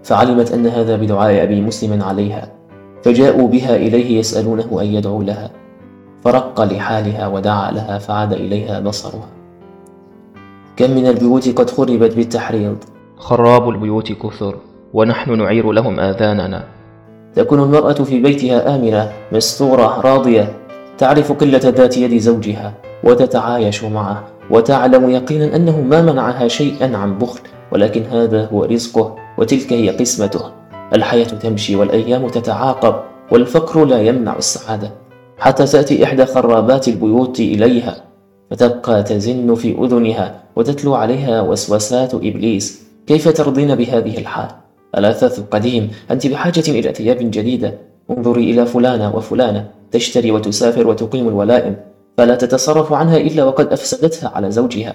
فعلمت 0.03 0.53
أن 0.53 0.67
هذا 0.67 0.97
بدعاء 0.97 1.43
أبي 1.43 1.61
مسلم 1.61 2.03
عليها 2.03 2.49
فجاءوا 3.03 3.49
بها 3.49 3.77
إليه 3.77 4.19
يسألونه 4.19 4.81
أن 4.81 4.87
يدعو 4.87 5.23
لها. 5.23 5.66
فرق 6.27 6.61
لحالها 6.61 7.27
ودعا 7.27 7.71
لها 7.71 7.99
فعاد 7.99 8.33
إليها 8.33 8.81
بصرها. 8.81 9.29
كم 10.77 10.91
من 10.91 11.07
البيوت 11.07 11.49
قد 11.59 11.71
خربت 11.71 12.17
بالتحريض. 12.17 12.77
خراب 13.17 13.69
البيوت 13.69 14.13
كثر 14.13 14.57
ونحن 14.95 15.39
نعير 15.39 15.73
لهم 15.73 16.01
آذاننا. 16.01 16.65
تكون 17.35 17.63
المرأة 17.63 17.93
في 17.93 18.21
بيتها 18.21 18.77
آمنة 18.77 19.13
مستورة 19.33 20.01
راضية. 20.01 20.53
تعرف 20.99 21.33
قلة 21.33 21.59
ذات 21.59 21.97
يد 21.97 22.19
زوجها 22.19 22.75
وتتعايش 23.05 23.85
معه 23.85 24.25
وتعلم 24.51 25.11
يقينا 25.11 25.57
أنه 25.57 25.81
ما 25.81 26.03
منعها 26.03 26.49
شيئا 26.49 26.97
عن 26.97 27.19
بخل 27.19 27.41
ولكن 27.73 28.03
هذا 28.03 28.47
هو 28.53 28.65
رزقه 28.65 29.17
وتلك 29.39 29.73
هي 29.73 29.91
قسمته. 29.91 30.51
الحياة 30.95 31.25
تمشي 31.25 31.77
والأيام 31.77 32.29
تتعاقب 32.29 32.95
والفقر 33.33 33.85
لا 33.85 34.03
يمنع 34.03 34.37
السعادة. 34.37 35.06
حتى 35.39 35.67
تأتي 35.67 36.05
إحدى 36.05 36.27
خرابات 36.27 36.89
البيوت 36.89 37.41
إليها 37.41 38.05
فتبقى 38.51 39.03
تزن 39.03 39.55
في 39.55 39.79
أذنها 39.79 40.43
وتتلو 40.57 40.95
عليها 40.95 41.41
وسوسات 41.41 42.15
إبليس. 42.15 42.83
كيف 43.07 43.29
ترضين 43.29 43.75
بهذه 43.75 44.19
الحال؟ 44.19 44.49
الأثاث 44.99 45.41
قديم 45.51 45.91
أنت 46.11 46.27
بحاجة 46.27 46.65
إلى 46.69 46.95
ثياب 46.95 47.19
جديدة. 47.19 47.75
انظري 48.11 48.51
إلى 48.51 48.67
فلانة 48.67 49.17
وفلانة 49.17 49.69
تشتري 49.91 50.31
وتسافر 50.31 50.87
وتقيم 50.87 51.29
الولائم 51.29 51.77
فلا 52.19 52.35
تتصرف 52.35 52.93
عنها 52.93 53.17
إلا 53.17 53.45
وقد 53.45 53.73
أفسدتها 53.73 54.29
على 54.35 54.51
زوجها 54.51 54.95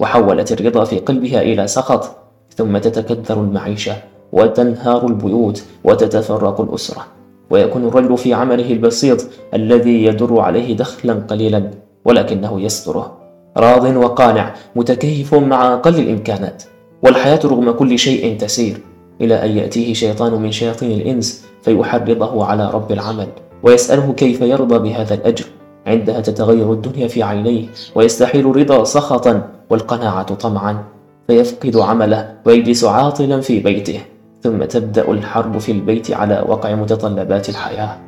وحولت 0.00 0.52
الرضا 0.52 0.84
في 0.84 0.98
قلبها 0.98 1.42
إلى 1.42 1.66
سخط 1.66 2.16
ثم 2.56 2.78
تتكدر 2.78 3.40
المعيشة 3.40 3.96
وتنهار 4.32 5.06
البيوت 5.06 5.64
وتتفرق 5.84 6.60
الأسرة. 6.60 7.06
ويكون 7.50 7.84
الرجل 7.84 8.18
في 8.18 8.34
عمله 8.34 8.72
البسيط 8.72 9.26
الذي 9.54 10.04
يدر 10.04 10.40
عليه 10.40 10.76
دخلا 10.76 11.14
قليلا 11.14 11.70
ولكنه 12.04 12.60
يستره. 12.60 13.18
راض 13.56 13.96
وقانع 13.96 14.54
متكيف 14.76 15.34
مع 15.34 15.74
أقل 15.74 15.98
الإمكانات. 15.98 16.62
والحياة 17.02 17.40
رغم 17.44 17.70
كل 17.70 17.98
شيء 17.98 18.36
تسير 18.38 18.80
إلى 19.20 19.44
أن 19.44 19.50
يأتيه 19.56 19.94
شيطان 19.94 20.42
من 20.42 20.52
شياطين 20.52 21.00
الإنس 21.00 21.44
فيحرضه 21.62 22.44
على 22.44 22.70
رب 22.70 22.92
العمل 22.92 23.28
ويسأله 23.62 24.12
كيف 24.12 24.40
يرضى 24.40 24.78
بهذا 24.78 25.14
الأجر. 25.14 25.44
عندها 25.86 26.20
تتغير 26.20 26.72
الدنيا 26.72 27.08
في 27.08 27.22
عينيه 27.22 27.66
ويستحيل 27.94 28.50
الرضا 28.50 28.84
سخطا 28.84 29.48
والقناعة 29.70 30.34
طمعا. 30.34 30.84
فيفقد 31.26 31.76
عمله 31.76 32.34
ويجلس 32.46 32.84
عاطلا 32.84 33.40
في 33.40 33.60
بيته. 33.60 34.00
ثم 34.42 34.64
تبدأ 34.64 35.10
الحرب 35.10 35.58
في 35.58 35.72
البيت 35.72 36.10
على 36.10 36.44
وقع 36.48 36.74
متطلبات 36.74 37.48
الحياة. 37.48 37.98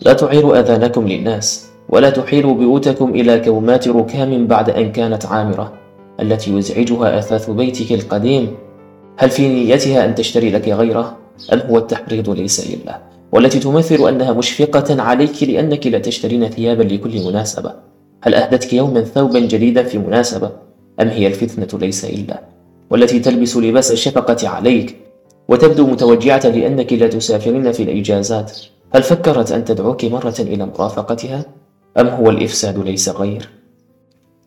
لا 0.00 0.12
تعيروا 0.12 0.60
أذانكم 0.60 1.08
للناس 1.08 1.70
ولا 1.88 2.10
تحيلوا 2.10 2.54
بيوتكم 2.54 3.10
إلى 3.10 3.40
كومات 3.40 3.88
ركام 3.88 4.46
بعد 4.46 4.70
أن 4.70 4.92
كانت 4.92 5.26
عامرة 5.26 5.72
التي 6.20 6.56
يزعجها 6.56 7.18
أثاث 7.18 7.50
بيتك 7.50 7.92
القديم. 7.92 8.54
هل 9.16 9.30
في 9.30 9.48
نيتها 9.48 10.04
أن 10.04 10.14
تشتري 10.14 10.50
لك 10.50 10.68
غيره؟ 10.68 11.16
أم 11.52 11.60
هو 11.60 11.78
التحريض 11.78 12.30
ليس 12.30 12.70
لله؟ 12.70 12.98
والتي 13.32 13.58
تمثل 13.58 14.08
أنها 14.08 14.32
مشفقة 14.32 15.02
عليك 15.02 15.42
لأنك 15.42 15.86
لا 15.86 15.98
تشترين 15.98 16.48
ثيابا 16.48 16.82
لكل 16.82 17.26
مناسبة. 17.26 17.72
هل 18.22 18.34
أهدتك 18.34 18.72
يوما 18.72 19.00
ثوبا 19.00 19.38
جديدا 19.38 19.82
في 19.82 19.98
مناسبة؟ 19.98 20.50
أم 21.00 21.08
هي 21.08 21.26
الفتنة 21.26 21.80
ليس 21.80 22.04
إلا 22.04 22.55
والتي 22.90 23.18
تلبس 23.18 23.56
لباس 23.56 23.92
الشفقة 23.92 24.48
عليك 24.48 24.96
وتبدو 25.48 25.86
متوجعة 25.86 26.46
لأنك 26.46 26.92
لا 26.92 27.06
تسافرين 27.06 27.72
في 27.72 27.82
الإجازات. 27.82 28.52
هل 28.94 29.02
فكرت 29.02 29.52
أن 29.52 29.64
تدعوك 29.64 30.04
مرة 30.04 30.34
إلى 30.40 30.66
مرافقتها؟ 30.66 31.44
أم 31.98 32.08
هو 32.08 32.30
الإفساد 32.30 32.78
ليس 32.78 33.08
غير؟ 33.08 33.48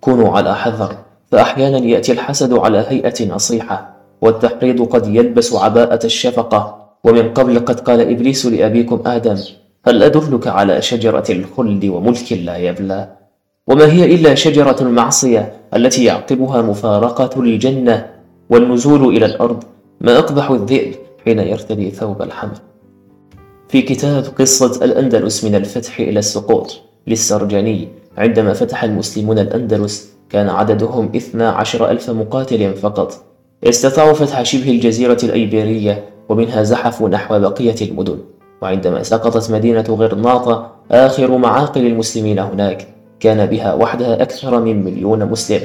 كونوا 0.02 0.38
على 0.38 0.56
حذر 0.56 0.96
فأحيانا 1.32 1.78
يأتي 1.78 2.12
الحسد 2.12 2.54
على 2.54 2.86
هيئة 2.88 3.28
نصيحة 3.28 3.96
والتحريض 4.22 4.82
قد 4.82 5.08
يلبس 5.08 5.54
عباءة 5.54 6.06
الشفقة. 6.06 6.80
ومن 7.04 7.34
قبل 7.34 7.60
قد 7.60 7.80
قال 7.80 8.02
إبليس 8.02 8.46
لأبيكم 8.46 9.02
آدم 9.06 9.38
هل 9.88 10.04
أدلك 10.04 10.48
على 10.48 10.82
شجرة 10.82 11.24
الخلد 11.30 11.86
وملك 11.86 12.34
لا 12.34 12.58
يبلى؟ 12.58 13.10
وما 13.68 13.92
هي 13.92 14.16
إلا 14.16 14.36
شجرة 14.36 14.76
المعصية 14.82 15.54
التي 15.76 16.04
يعقبها 16.04 16.62
مفارقة 16.62 17.42
الجنة؟ 17.42 18.19
والنزول 18.50 19.16
إلى 19.16 19.26
الأرض 19.26 19.64
ما 20.02 20.18
أقبح 20.18 20.52
الذئب 20.52 20.96
حين 21.26 21.40
يرتدي 21.40 21.92
ثوب 21.92 22.22
الحمل 22.22 22.58
في 23.68 23.82
كتاب 23.82 24.24
قصة 24.40 24.86
الأندلس 24.86 25.44
من 25.44 25.56
الفتح 25.56 26.00
إلى 26.00 26.20
السقوط 26.20 26.82
للسرجاني 27.08 27.88
عندما 28.18 28.54
فتح 28.54 28.84
المسلمون 28.84 29.40
الأندلس 29.40 30.10
كان 30.30 30.50
عددهم 30.50 31.10
إثنى 31.16 31.44
عشر 31.44 31.90
ألف 31.90 32.10
مقاتل 32.10 32.74
فقط. 32.74 33.14
استطاعوا 33.64 34.14
فتح 34.14 34.44
شبه 34.44 34.72
الجزيرة 34.72 35.18
الأيبيرية 35.24 36.04
ومنها 36.30 36.64
زحفوا 36.64 37.10
نحو 37.10 37.40
بقية 37.40 37.76
المدن. 37.82 38.18
وعندما 38.62 39.04
سقطت 39.04 39.52
مدينة 39.52 39.86
غرناطة 39.90 40.72
آخر 40.92 41.38
معاقل 41.38 41.88
المسلمين 41.88 42.40
هناك 42.40 42.88
كان 43.20 43.46
بها 43.46 43.74
وحدها 43.74 44.22
أكثر 44.22 44.60
من 44.60 44.84
مليون 44.84 45.26
مسلم. 45.26 45.62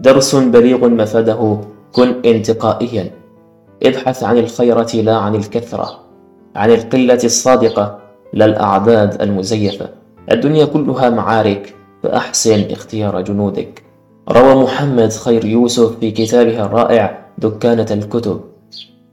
درس 0.00 0.34
بليغ 0.34 0.88
مفاده 0.88 1.60
كن 1.92 2.14
انتقائيا. 2.24 3.10
ابحث 3.82 4.24
عن 4.24 4.38
الخيرة 4.38 4.90
لا 4.94 5.16
عن 5.16 5.34
الكثرة. 5.34 6.00
عن 6.56 6.70
القلة 6.70 7.20
الصادقة 7.24 7.98
لا 8.32 8.44
الأعداد 8.44 9.22
المزيفة. 9.22 9.88
الدنيا 10.32 10.64
كلها 10.64 11.10
معارك 11.10 11.74
فأحسن 12.02 12.70
اختيار 12.70 13.20
جنودك. 13.20 13.82
روى 14.30 14.62
محمد 14.62 15.12
خير 15.12 15.44
يوسف 15.44 15.98
في 15.98 16.10
كتابه 16.10 16.64
الرائع 16.64 17.18
دكانة 17.38 17.86
الكتب. 17.90 18.40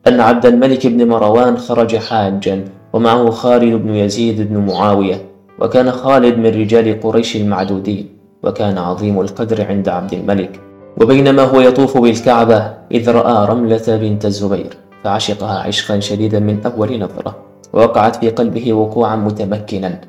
أن 0.08 0.20
عبد 0.20 0.46
الملك 0.46 0.88
بن 0.88 1.08
مروان 1.08 1.58
خرج 1.58 1.96
حاجا 1.96 2.66
ومعه 2.94 3.30
خالد 3.30 3.74
بن 3.74 3.96
يزيد 3.96 4.42
بن 4.50 4.58
معاوية. 4.58 5.26
وكان 5.60 5.92
خالد 5.92 6.38
من 6.38 6.46
رجال 6.46 7.02
قريش 7.02 7.36
المعدودين. 7.36 8.10
وكان 8.44 8.78
عظيم 8.78 9.22
القدر 9.22 9.66
عند 9.68 9.90
عبد 9.90 10.14
الملك. 10.14 10.62
وبينما 11.02 11.44
هو 11.44 11.62
يطوف 11.62 11.98
بالكعبة 11.98 12.74
إذ 12.92 13.10
رأى 13.10 13.48
رملة 13.50 13.88
بنت 13.88 14.26
الزبير 14.26 14.78
فعشقها 15.04 15.60
عشقا 15.60 16.00
شديدا 16.00 16.40
من 16.40 16.60
أول 16.66 17.00
نظرة 17.00 17.36
ووقعت 17.74 18.16
في 18.16 18.30
قلبه 18.30 18.74
وقوعا 18.74 19.16
متمكنا. 19.16 20.02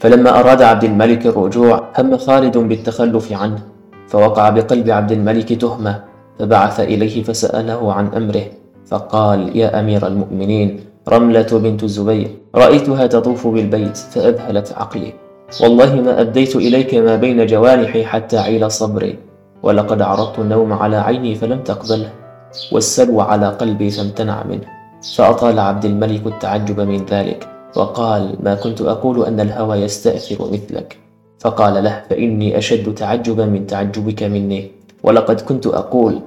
فلما 0.00 0.40
أراد 0.40 0.62
عبد 0.62 0.84
الملك 0.84 1.26
الرجوع 1.26 1.88
هم 1.98 2.16
خالد 2.16 2.58
بالتخلف 2.58 3.32
عنه 3.32 3.58
فوقع 4.08 4.48
بقلب 4.48 4.90
عبد 4.90 5.12
الملك 5.12 5.52
تهمة 5.52 6.02
فبعث 6.38 6.80
إليه 6.80 7.22
فسأله 7.22 7.92
عن 7.92 8.06
أمره 8.06 8.44
فقال 8.86 9.56
يا 9.56 9.80
أمير 9.80 10.06
المؤمنين 10.06 10.80
رملة 11.08 11.50
بنت 11.52 11.82
الزبير 11.84 12.28
رأيتها 12.54 13.06
تطوف 13.06 13.46
بالبيت 13.46 13.96
فأذهلت 13.96 14.72
عقلي. 14.72 15.12
والله 15.60 16.00
ما 16.00 16.20
أبديت 16.20 16.56
إليك 16.56 16.94
ما 16.94 17.16
بين 17.16 17.46
جوانحي 17.46 18.04
حتى 18.04 18.38
عيل 18.38 18.70
صبري. 18.70 19.25
ولقد 19.66 20.02
عرضت 20.02 20.38
النوم 20.38 20.72
على 20.72 20.96
عيني 20.96 21.34
فلم 21.34 21.60
تقبله 21.60 22.10
والسلوى 22.72 23.22
على 23.22 23.48
قلبي 23.48 23.90
فامتنع 23.90 24.44
منه. 24.44 24.66
فأطال 25.16 25.58
عبد 25.58 25.84
الملك 25.84 26.26
التعجب 26.26 26.80
من 26.80 27.00
ذلك 27.10 27.48
وقال 27.76 28.36
ما 28.42 28.54
كنت 28.54 28.80
أقول 28.80 29.24
أن 29.24 29.40
الهوى 29.40 29.76
يستأثر 29.76 30.38
مثلك. 30.52 30.96
فقال 31.38 31.84
له 31.84 32.02
فإني 32.10 32.58
أشد 32.58 32.94
تعجبا 32.94 33.46
من 33.46 33.66
تعجبك 33.66 34.22
مني 34.22 34.70
ولقد 35.02 35.40
كنت 35.40 35.66
أقول 35.66 36.20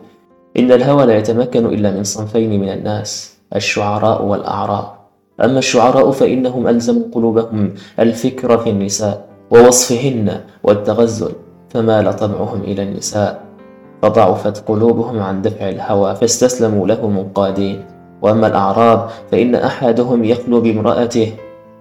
إن 0.59 0.71
الهوى 0.71 1.05
لا 1.05 1.17
يتمكن 1.17 1.65
إلا 1.65 1.91
من 1.91 2.03
صنفين 2.03 2.61
من 2.61 2.69
الناس 2.69 3.37
الشعراء 3.55 4.25
والأعراب. 4.25 4.87
أما 5.43 5.59
الشعراء 5.59 6.11
فإنهم 6.11 6.67
ألزموا 6.67 7.03
قلوبهم 7.11 7.73
الفكر 7.99 8.57
في 8.57 8.69
النساء 8.69 9.25
ووصفهن 9.51 10.41
والتغزل. 10.63 11.31
فمال 11.69 12.15
طبعهم 12.15 12.61
إلى 12.61 12.83
النساء 12.83 13.41
فضعفت 14.01 14.67
قلوبهم 14.67 15.19
عن 15.19 15.41
دفع 15.41 15.69
الهوى 15.69 16.15
فاستسلموا 16.15 16.87
له 16.87 17.07
منقادين. 17.07 17.85
وأما 18.21 18.47
الأعراب 18.47 19.09
فإن 19.31 19.55
أحدهم 19.55 20.23
يخلو 20.23 20.61
بامرأته 20.61 21.33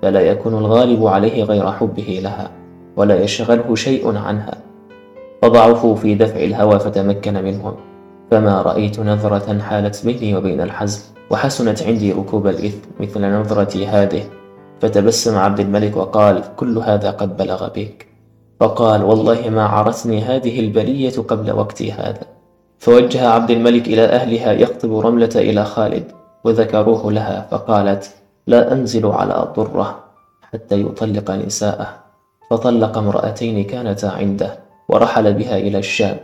فلا 0.03 0.21
يكون 0.21 0.55
الغالب 0.55 1.07
عليه 1.07 1.45
غير 1.45 1.73
حبه 1.73 2.21
لها 2.23 2.51
ولا 2.97 3.23
يشغله 3.23 3.75
شيء 3.75 4.17
عنها. 4.17 4.55
فضعفوا 5.43 5.95
في 5.95 6.15
دفع 6.15 6.41
الهوى 6.41 6.79
فتمكن 6.79 7.45
منهم. 7.45 7.75
فما 8.31 8.63
رأيت 8.63 9.01
نظرة 9.01 9.59
حالت 9.59 10.07
بيني 10.07 10.37
وبين 10.37 10.61
الحزم 10.61 11.01
وحسنت 11.31 11.83
عندي 11.83 12.13
ركوب 12.13 12.47
الإثم 12.47 12.89
مثل 13.01 13.33
نظرتي 13.33 13.87
هذه. 13.87 14.23
فتبسم 14.81 15.39
عبد 15.39 15.61
الملك 15.61 15.97
وقال 15.97 16.43
كل 16.57 16.79
هذا 16.79 17.11
قد 17.11 17.37
بلغ 17.37 17.69
بك. 17.69 18.08
فقال 18.61 19.05
والله 19.05 19.51
ما 19.51 19.65
عرتني 19.65 20.23
هذه 20.23 20.61
البلية 20.61 21.17
قبل 21.29 21.53
وقتي 21.53 21.93
هذا. 21.93 22.27
فوجه 22.79 23.29
عبد 23.29 23.51
الملك 23.51 23.87
إلى 23.87 24.05
أهلها 24.05 24.53
يخطب 24.53 24.99
رملة 24.99 25.31
إلى 25.37 25.65
خالد 25.65 26.05
وذكروه 26.45 27.13
لها 27.13 27.49
فقالت 27.51 28.11
لا 28.47 28.73
أنزل 28.73 29.07
على 29.07 29.53
ضرة 29.57 30.05
حتى 30.53 30.81
يطلق 30.81 31.31
نساءه. 31.31 31.97
فطلق 32.51 32.99
امرأتين 32.99 33.65
كانتا 33.65 34.07
عنده 34.07 34.59
ورحل 34.89 35.33
بها 35.35 35.59
إلى 35.59 35.79
الشام. 35.79 36.17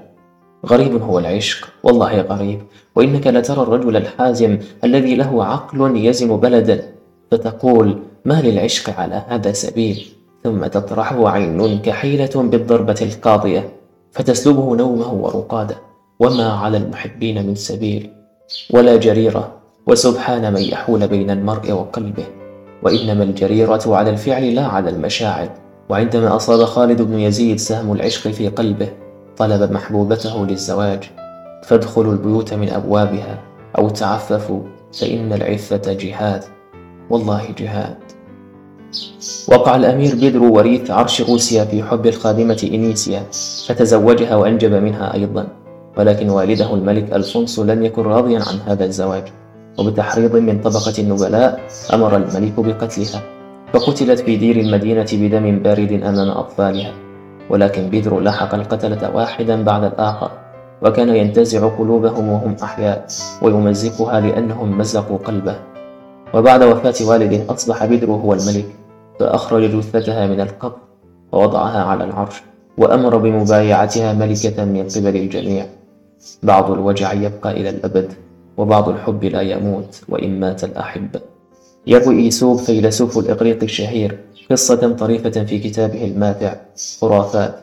غريب 0.66 1.03
هو 1.03 1.18
العشق 1.18 1.68
والله 1.83 2.20
غريب. 2.20 2.62
وإنك 2.97 3.27
لترى 3.27 3.62
الرجل 3.62 3.97
الحازم 3.97 4.59
الذي 4.85 5.14
له 5.14 5.44
عقل 5.44 5.97
يزن 5.97 6.37
بلدا 6.37 6.94
فتقول 7.31 7.99
ما 8.25 8.42
للعشق 8.42 9.01
على 9.01 9.23
هذا 9.29 9.53
سبيل؟ 9.53 10.13
ثم 10.44 10.66
تطرحه 10.66 11.28
عين 11.28 11.78
كحيلة 11.78 12.30
بالضربة 12.35 12.96
القاضية 13.02 13.68
فتسلبه 14.12 14.76
نومه 14.76 15.12
ورقاده 15.14 15.76
وما 16.20 16.52
على 16.52 16.76
المحبين 16.76 17.46
من 17.46 17.54
سبيل 17.54 18.11
ولا 18.70 18.96
جريرة 18.96 19.52
وسبحان 19.87 20.52
من 20.52 20.61
يحول 20.62 21.09
بين 21.09 21.30
المرء 21.30 21.72
وقلبه 21.72 22.24
وإنما 22.83 23.24
الجريرة 23.24 23.83
على 23.87 24.11
الفعل 24.11 24.54
لا 24.54 24.66
على 24.66 24.90
المشاعر 24.90 25.48
وعندما 25.88 26.37
أصاب 26.37 26.64
خالد 26.64 27.02
بن 27.02 27.18
يزيد 27.18 27.59
سهم 27.59 27.92
العشق 27.92 28.30
في 28.30 28.48
قلبه 28.48 28.88
طلب 29.37 29.72
محبوبته 29.72 30.46
للزواج 30.46 31.11
فادخلوا 31.62 32.12
البيوت 32.12 32.54
من 32.54 32.68
أبوابها 32.68 33.42
أو 33.78 33.88
تعففوا 33.88 34.61
فإن 35.00 35.33
العفة 35.33 35.92
جهاد 35.92 36.44
والله 37.11 37.54
جهاد. 37.59 38.13
وقع 39.48 39.76
الأمير 39.76 40.14
بيدرو 40.14 40.57
وريث 40.57 40.90
عرش 40.90 41.22
روسيا 41.22 41.64
في 41.64 41.83
حب 41.83 42.07
الخادمة 42.07 42.70
إنيسيا 42.72 43.22
فتزوجها 43.66 44.37
وأنجب 44.37 44.72
منها 44.72 45.14
أيضا. 45.14 45.46
ولكن 45.98 46.30
والده 46.30 46.74
الملك 46.74 47.12
ألفونسو 47.12 47.64
لم 47.64 47.85
يكن 47.85 48.02
راضيا 48.02 48.38
عن 48.38 48.57
هذا 48.66 48.85
الزواج. 48.85 49.24
وبتحريض 49.78 50.37
من 50.37 50.61
طبقة 50.61 50.94
النبلاء 50.98 51.61
أمر 51.92 52.16
الملك 52.16 52.61
بقتلها. 52.61 53.22
فقتلت 53.72 54.20
في 54.20 54.37
دير 54.37 54.57
المدينة 54.57 55.07
بدم 55.12 55.59
بارد 55.59 55.92
أمام 55.92 56.28
أطفالها. 56.28 56.92
ولكن 57.50 57.90
بيدرو 57.90 58.20
لاحق 58.20 58.54
القتلة 58.54 59.11
واحدا 59.14 59.62
بعد 59.64 59.85
الآخر. 59.85 60.30
وكان 60.83 61.09
ينتزع 61.09 61.68
قلوبهم 61.68 62.28
وهم 62.28 62.57
أحياء 62.62 63.07
ويمزقها 63.42 64.20
لأنهم 64.20 64.78
مزقوا 64.78 65.18
قلبه. 65.18 65.57
وبعد 66.35 66.62
وفاة 66.62 66.94
والده 67.09 67.54
أصبح 67.54 67.85
بيدرو 67.85 68.14
هو 68.14 68.33
الملك. 68.33 68.84
فأخرج 69.20 69.77
جثتها 69.77 70.27
من 70.27 70.40
القبر 70.40 70.77
ووضعها 71.33 71.85
على 71.85 72.05
العرش 72.05 72.42
وأمر 72.79 73.16
بمبايعتها 73.16 74.12
ملكة 74.12 74.64
من 74.64 74.88
قبل 74.88 75.16
الجميع. 75.16 75.66
بعض 76.42 76.70
الوجع 76.70 77.12
يبقى 77.12 77.53
إلى 77.53 77.70
الأبد 77.70 78.12
وبعض 78.57 78.88
الحب 78.88 79.24
لا 79.24 79.40
يموت 79.40 80.03
وإن 80.09 80.40
مات 80.40 80.64
الأحبة 80.64 81.20
يروي 81.87 82.18
إيسوب 82.18 82.59
فيلسوف 82.59 83.18
الإغريق 83.18 83.62
الشهير 83.62 84.18
قصة 84.50 84.92
طريفة 84.92 85.44
في 85.44 85.59
كتابه 85.59 86.05
الماتع 86.05 86.55
خرافات. 87.00 87.55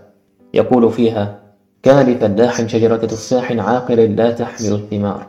يقول 0.53 0.91
فيها 0.91 1.39
كان 1.83 2.09
لفلاح 2.09 2.67
شجرة 2.67 2.97
تفاح 2.97 3.51
عاقر 3.51 3.95
لا 3.95 4.31
تحمل 4.31 4.73
الثمار 4.73 5.27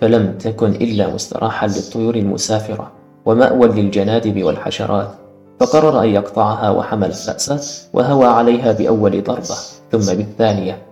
فلم 0.00 0.38
تكن 0.38 0.70
إلا 0.70 1.14
مستراحا 1.14 1.66
للطيور 1.66 2.14
المسافرة 2.14 2.92
ومأوى 3.26 3.68
للجنادب 3.68 4.42
والحشرات. 4.42 5.14
فقرر 5.60 6.02
أن 6.02 6.08
يقطعها 6.08 6.70
وحمل 6.70 7.08
رأسه 7.08 7.88
وهوى 7.92 8.26
عليها 8.26 8.72
بأول 8.72 9.24
ضربة 9.24 9.56
ثم 9.92 10.14
بالثانية 10.14 10.82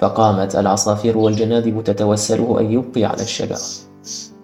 فقامت 0.00 0.56
العصافير 0.56 1.18
والجنادب 1.18 1.84
تتوسله 1.84 2.60
أن 2.60 2.72
يبقي 2.72 3.04
على 3.04 3.22
الشجرة. 3.22 3.58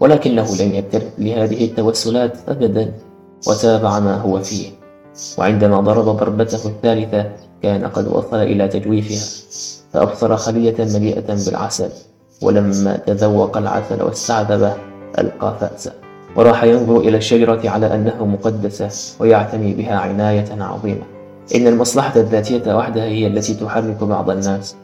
ولكنه 0.00 0.56
لم 0.60 0.74
يكترث 0.74 1.12
لهذه 1.18 1.64
التوسلات 1.64 2.36
أبدا 2.48 2.92
وتابع 3.48 3.98
ما 3.98 4.16
هو 4.16 4.38
فيه. 4.38 4.70
وعندما 5.38 5.80
ضرب 5.80 6.04
ضربته 6.04 6.68
الثالثة 6.68 7.32
كان 7.62 7.86
قد 7.86 8.08
وصل 8.08 8.36
إلى 8.36 8.68
تجويفها 8.68 9.22
فأبصر 9.92 10.36
خلية 10.36 10.76
مليئة 10.78 11.44
بالعسل 11.46 11.88
ولما 12.42 12.96
تذوق 12.96 13.56
العسل 13.56 14.02
واستعذبه 14.02 14.74
ألقى 15.18 15.56
فأسه. 15.60 16.01
وراح 16.36 16.64
ينظر 16.64 16.96
إلى 17.00 17.16
الشجرة 17.16 17.70
على 17.70 17.94
أنها 17.94 18.24
مقدسة 18.24 19.16
ويعتني 19.20 19.74
بها 19.74 19.96
عناية 19.96 20.62
عظيمة. 20.62 21.02
إن 21.54 21.66
المصلحة 21.66 22.20
الذاتية 22.20 22.76
وحدها 22.76 23.04
هي 23.04 23.26
التي 23.26 23.54
تحرك 23.54 24.04
بعض 24.04 24.30
الناس 24.30 24.76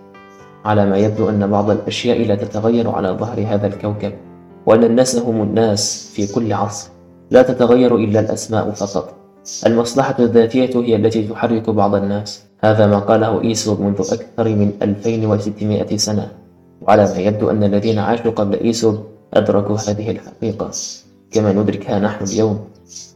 على 0.65 0.87
ما 0.87 0.99
يبدو 0.99 1.29
أن 1.29 1.51
بعض 1.51 1.71
الأشياء 1.71 2.27
لا 2.27 2.35
تتغير 2.35 2.91
على 2.91 3.09
ظهر 3.09 3.45
هذا 3.49 3.67
الكوكب 3.67 4.13
وأن 4.67 4.85
الناس 4.85 5.17
هم 5.17 5.43
الناس 5.43 6.13
في 6.15 6.35
كل 6.35 6.53
عصر. 6.53 6.89
لا 7.31 7.43
تتغير 7.43 7.97
إلا 7.97 8.21
الأسماء 8.21 8.71
فقط. 8.71 9.15
المصلحة 9.67 10.15
الذاتية 10.19 10.71
هي 10.81 10.97
التي 10.97 11.23
تحرك 11.29 11.71
بعض 11.71 11.95
الناس. 11.95 12.45
هذا 12.61 12.87
ما 12.87 12.99
قاله 12.99 13.43
إيسو 13.43 13.75
منذ 13.75 14.01
أكثر 14.13 14.49
من 14.49 14.73
2600 14.83 15.97
سنة. 15.97 16.29
وعلى 16.83 17.05
ما 17.05 17.19
يبدو 17.19 17.51
أن 17.51 17.65
الذين 17.65 17.99
عاشوا 17.99 18.31
قبل 18.31 18.61
إيسو 18.61 18.97
أدركوا 19.35 19.77
هذه 19.77 20.11
الحقيقة. 20.11 20.71
كما 21.31 21.53
ندركها 21.53 21.99
نحن 21.99 22.25
اليوم 22.25 22.59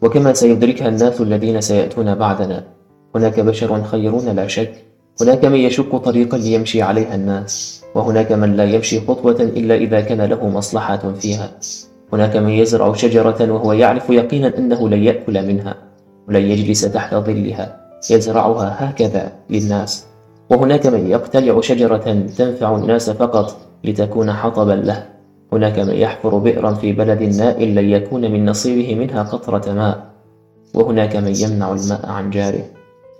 وكما 0.02 0.32
سيدركها 0.32 0.88
الناس 0.88 1.20
الذين 1.20 1.60
سيأتون 1.60 2.14
بعدنا. 2.14 2.64
هناك 3.14 3.40
بشر 3.40 3.84
خيرون 3.84 4.28
لا 4.28 4.46
شك. 4.46 4.72
هناك 5.20 5.44
من 5.44 5.56
يشق 5.56 5.96
طريقا 5.96 6.38
ليمشي 6.38 6.82
عليها 6.82 7.14
الناس. 7.14 7.82
وهناك 7.94 8.32
من 8.32 8.56
لا 8.56 8.64
يمشي 8.64 9.00
خطوة 9.00 9.40
إلا 9.40 9.74
إذا 9.74 10.00
كان 10.00 10.20
له 10.20 10.48
مصلحة 10.48 11.12
فيها. 11.12 11.50
هناك 12.12 12.36
من 12.36 12.50
يزرع 12.50 12.92
شجرة 12.92 13.52
وهو 13.52 13.72
يعرف 13.72 14.10
يقينا 14.10 14.58
أنه 14.58 14.88
لن 14.88 15.02
يأكل 15.02 15.46
منها 15.46 15.74
ولن 16.28 16.50
يجلس 16.50 16.80
تحت 16.80 17.14
ظلها. 17.14 17.80
يزرعها 18.10 18.76
هكذا 18.78 19.32
للناس. 19.50 20.06
وهناك 20.50 20.86
من 20.86 21.10
يقتلع 21.10 21.60
شجرة 21.60 22.26
تنفع 22.38 22.76
الناس 22.76 23.10
فقط 23.10 23.56
لتكون 23.84 24.32
حطبا 24.32 24.72
له. 24.72 25.11
هناك 25.52 25.78
من 25.78 25.94
يحفر 25.94 26.38
بئرا 26.38 26.74
في 26.74 26.92
بلد 26.92 27.22
ناء 27.22 27.74
لن 27.74 27.90
يكون 27.90 28.32
من 28.32 28.46
نصيبه 28.46 28.94
منها 28.94 29.22
قطرة 29.22 29.72
ماء. 29.72 30.12
وهناك 30.74 31.16
من 31.16 31.36
يمنع 31.36 31.72
الماء 31.72 32.06
عن 32.06 32.30
جاره. 32.30 32.64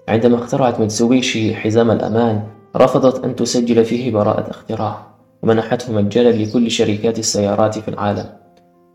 عندما 0.09 0.37
اخترعت 0.37 0.81
ميتسوبيشي 0.81 1.55
حزام 1.55 1.91
الأمان 1.91 2.43
رفضت 2.77 3.25
أن 3.25 3.37
تسجل 3.37 3.85
فيه 3.85 4.13
براءة 4.13 4.51
اختراع 4.51 5.07
ومنحته 5.43 5.93
مجانا 5.93 6.29
لكل 6.29 6.71
شركات 6.71 7.19
السيارات 7.19 7.79
في 7.79 7.89
العالم. 7.89 8.27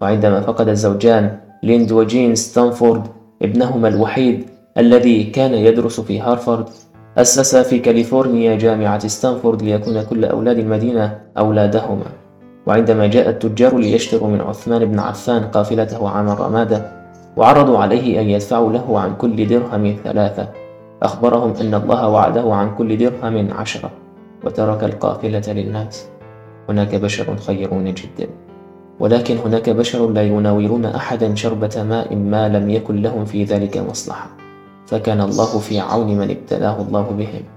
وعندما 0.02 0.42
فقد 0.42 0.68
الزوجان 0.70 1.40
ليلند 1.64 1.92
وجين 1.92 2.36
ستانفورد 2.36 3.04
ابنهما 3.42 3.88
الوحيد 3.88 4.46
الذي 4.78 5.24
كان 5.24 5.54
يدرس 5.54 6.00
في 6.00 6.20
هارفارد 6.20 6.70
أسس 7.18 7.56
في 7.56 7.80
كاليفورنيا 7.80 8.56
جامعة 8.56 9.08
ستانفورد 9.08 9.62
ليكون 9.62 10.04
كل 10.04 10.26
أولاد 10.26 10.58
المدينة 10.60 11.20
أولادهما. 11.38 12.06
وعندما 12.68 13.08
جاء 13.08 13.30
التجار 13.30 13.78
ليشتروا 13.78 14.30
من 14.30 14.42
عثمان 14.42 14.86
بن 14.86 15.00
عفان 15.00 15.44
قافلته 15.44 16.10
عام 16.10 16.30
الرمادة 16.30 16.92
وعرضوا 17.38 17.78
عليه 17.78 18.22
أن 18.22 18.30
يدفعوا 18.30 18.74
له 18.74 19.00
عن 19.00 19.16
كل 19.16 19.48
درهم 19.48 19.96
ثلاثة. 20.04 20.48
أخبرهم 21.04 21.54
أن 21.62 21.74
الله 21.74 22.08
وعده 22.08 22.54
عن 22.54 22.76
كل 22.76 22.98
درهم 22.98 23.54
عشرة 23.54 23.92
وترك 24.44 24.84
القافلة 24.84 25.44
للناس. 25.48 26.06
هناك 26.70 26.96
بشر 26.96 27.36
خيرون 27.38 27.94
جدا. 27.94 28.28
ولكن 29.00 29.38
هناك 29.38 29.70
بشر 29.70 30.10
لا 30.10 30.24
يناولون 30.24 30.86
أحدا 30.86 31.36
شربة 31.36 31.84
ماء 31.90 32.16
ما 32.16 32.50
لم 32.50 32.70
يكن 32.70 33.02
لهم 33.02 33.26
في 33.26 33.44
ذلك 33.44 33.78
مصلحة. 33.78 34.28
فكان 34.88 35.22
الله 35.22 35.60
في 35.60 35.80
عون 35.80 36.18
من 36.18 36.30
ابتلاه 36.32 36.82
الله 36.82 37.02
بهم. 37.02 37.57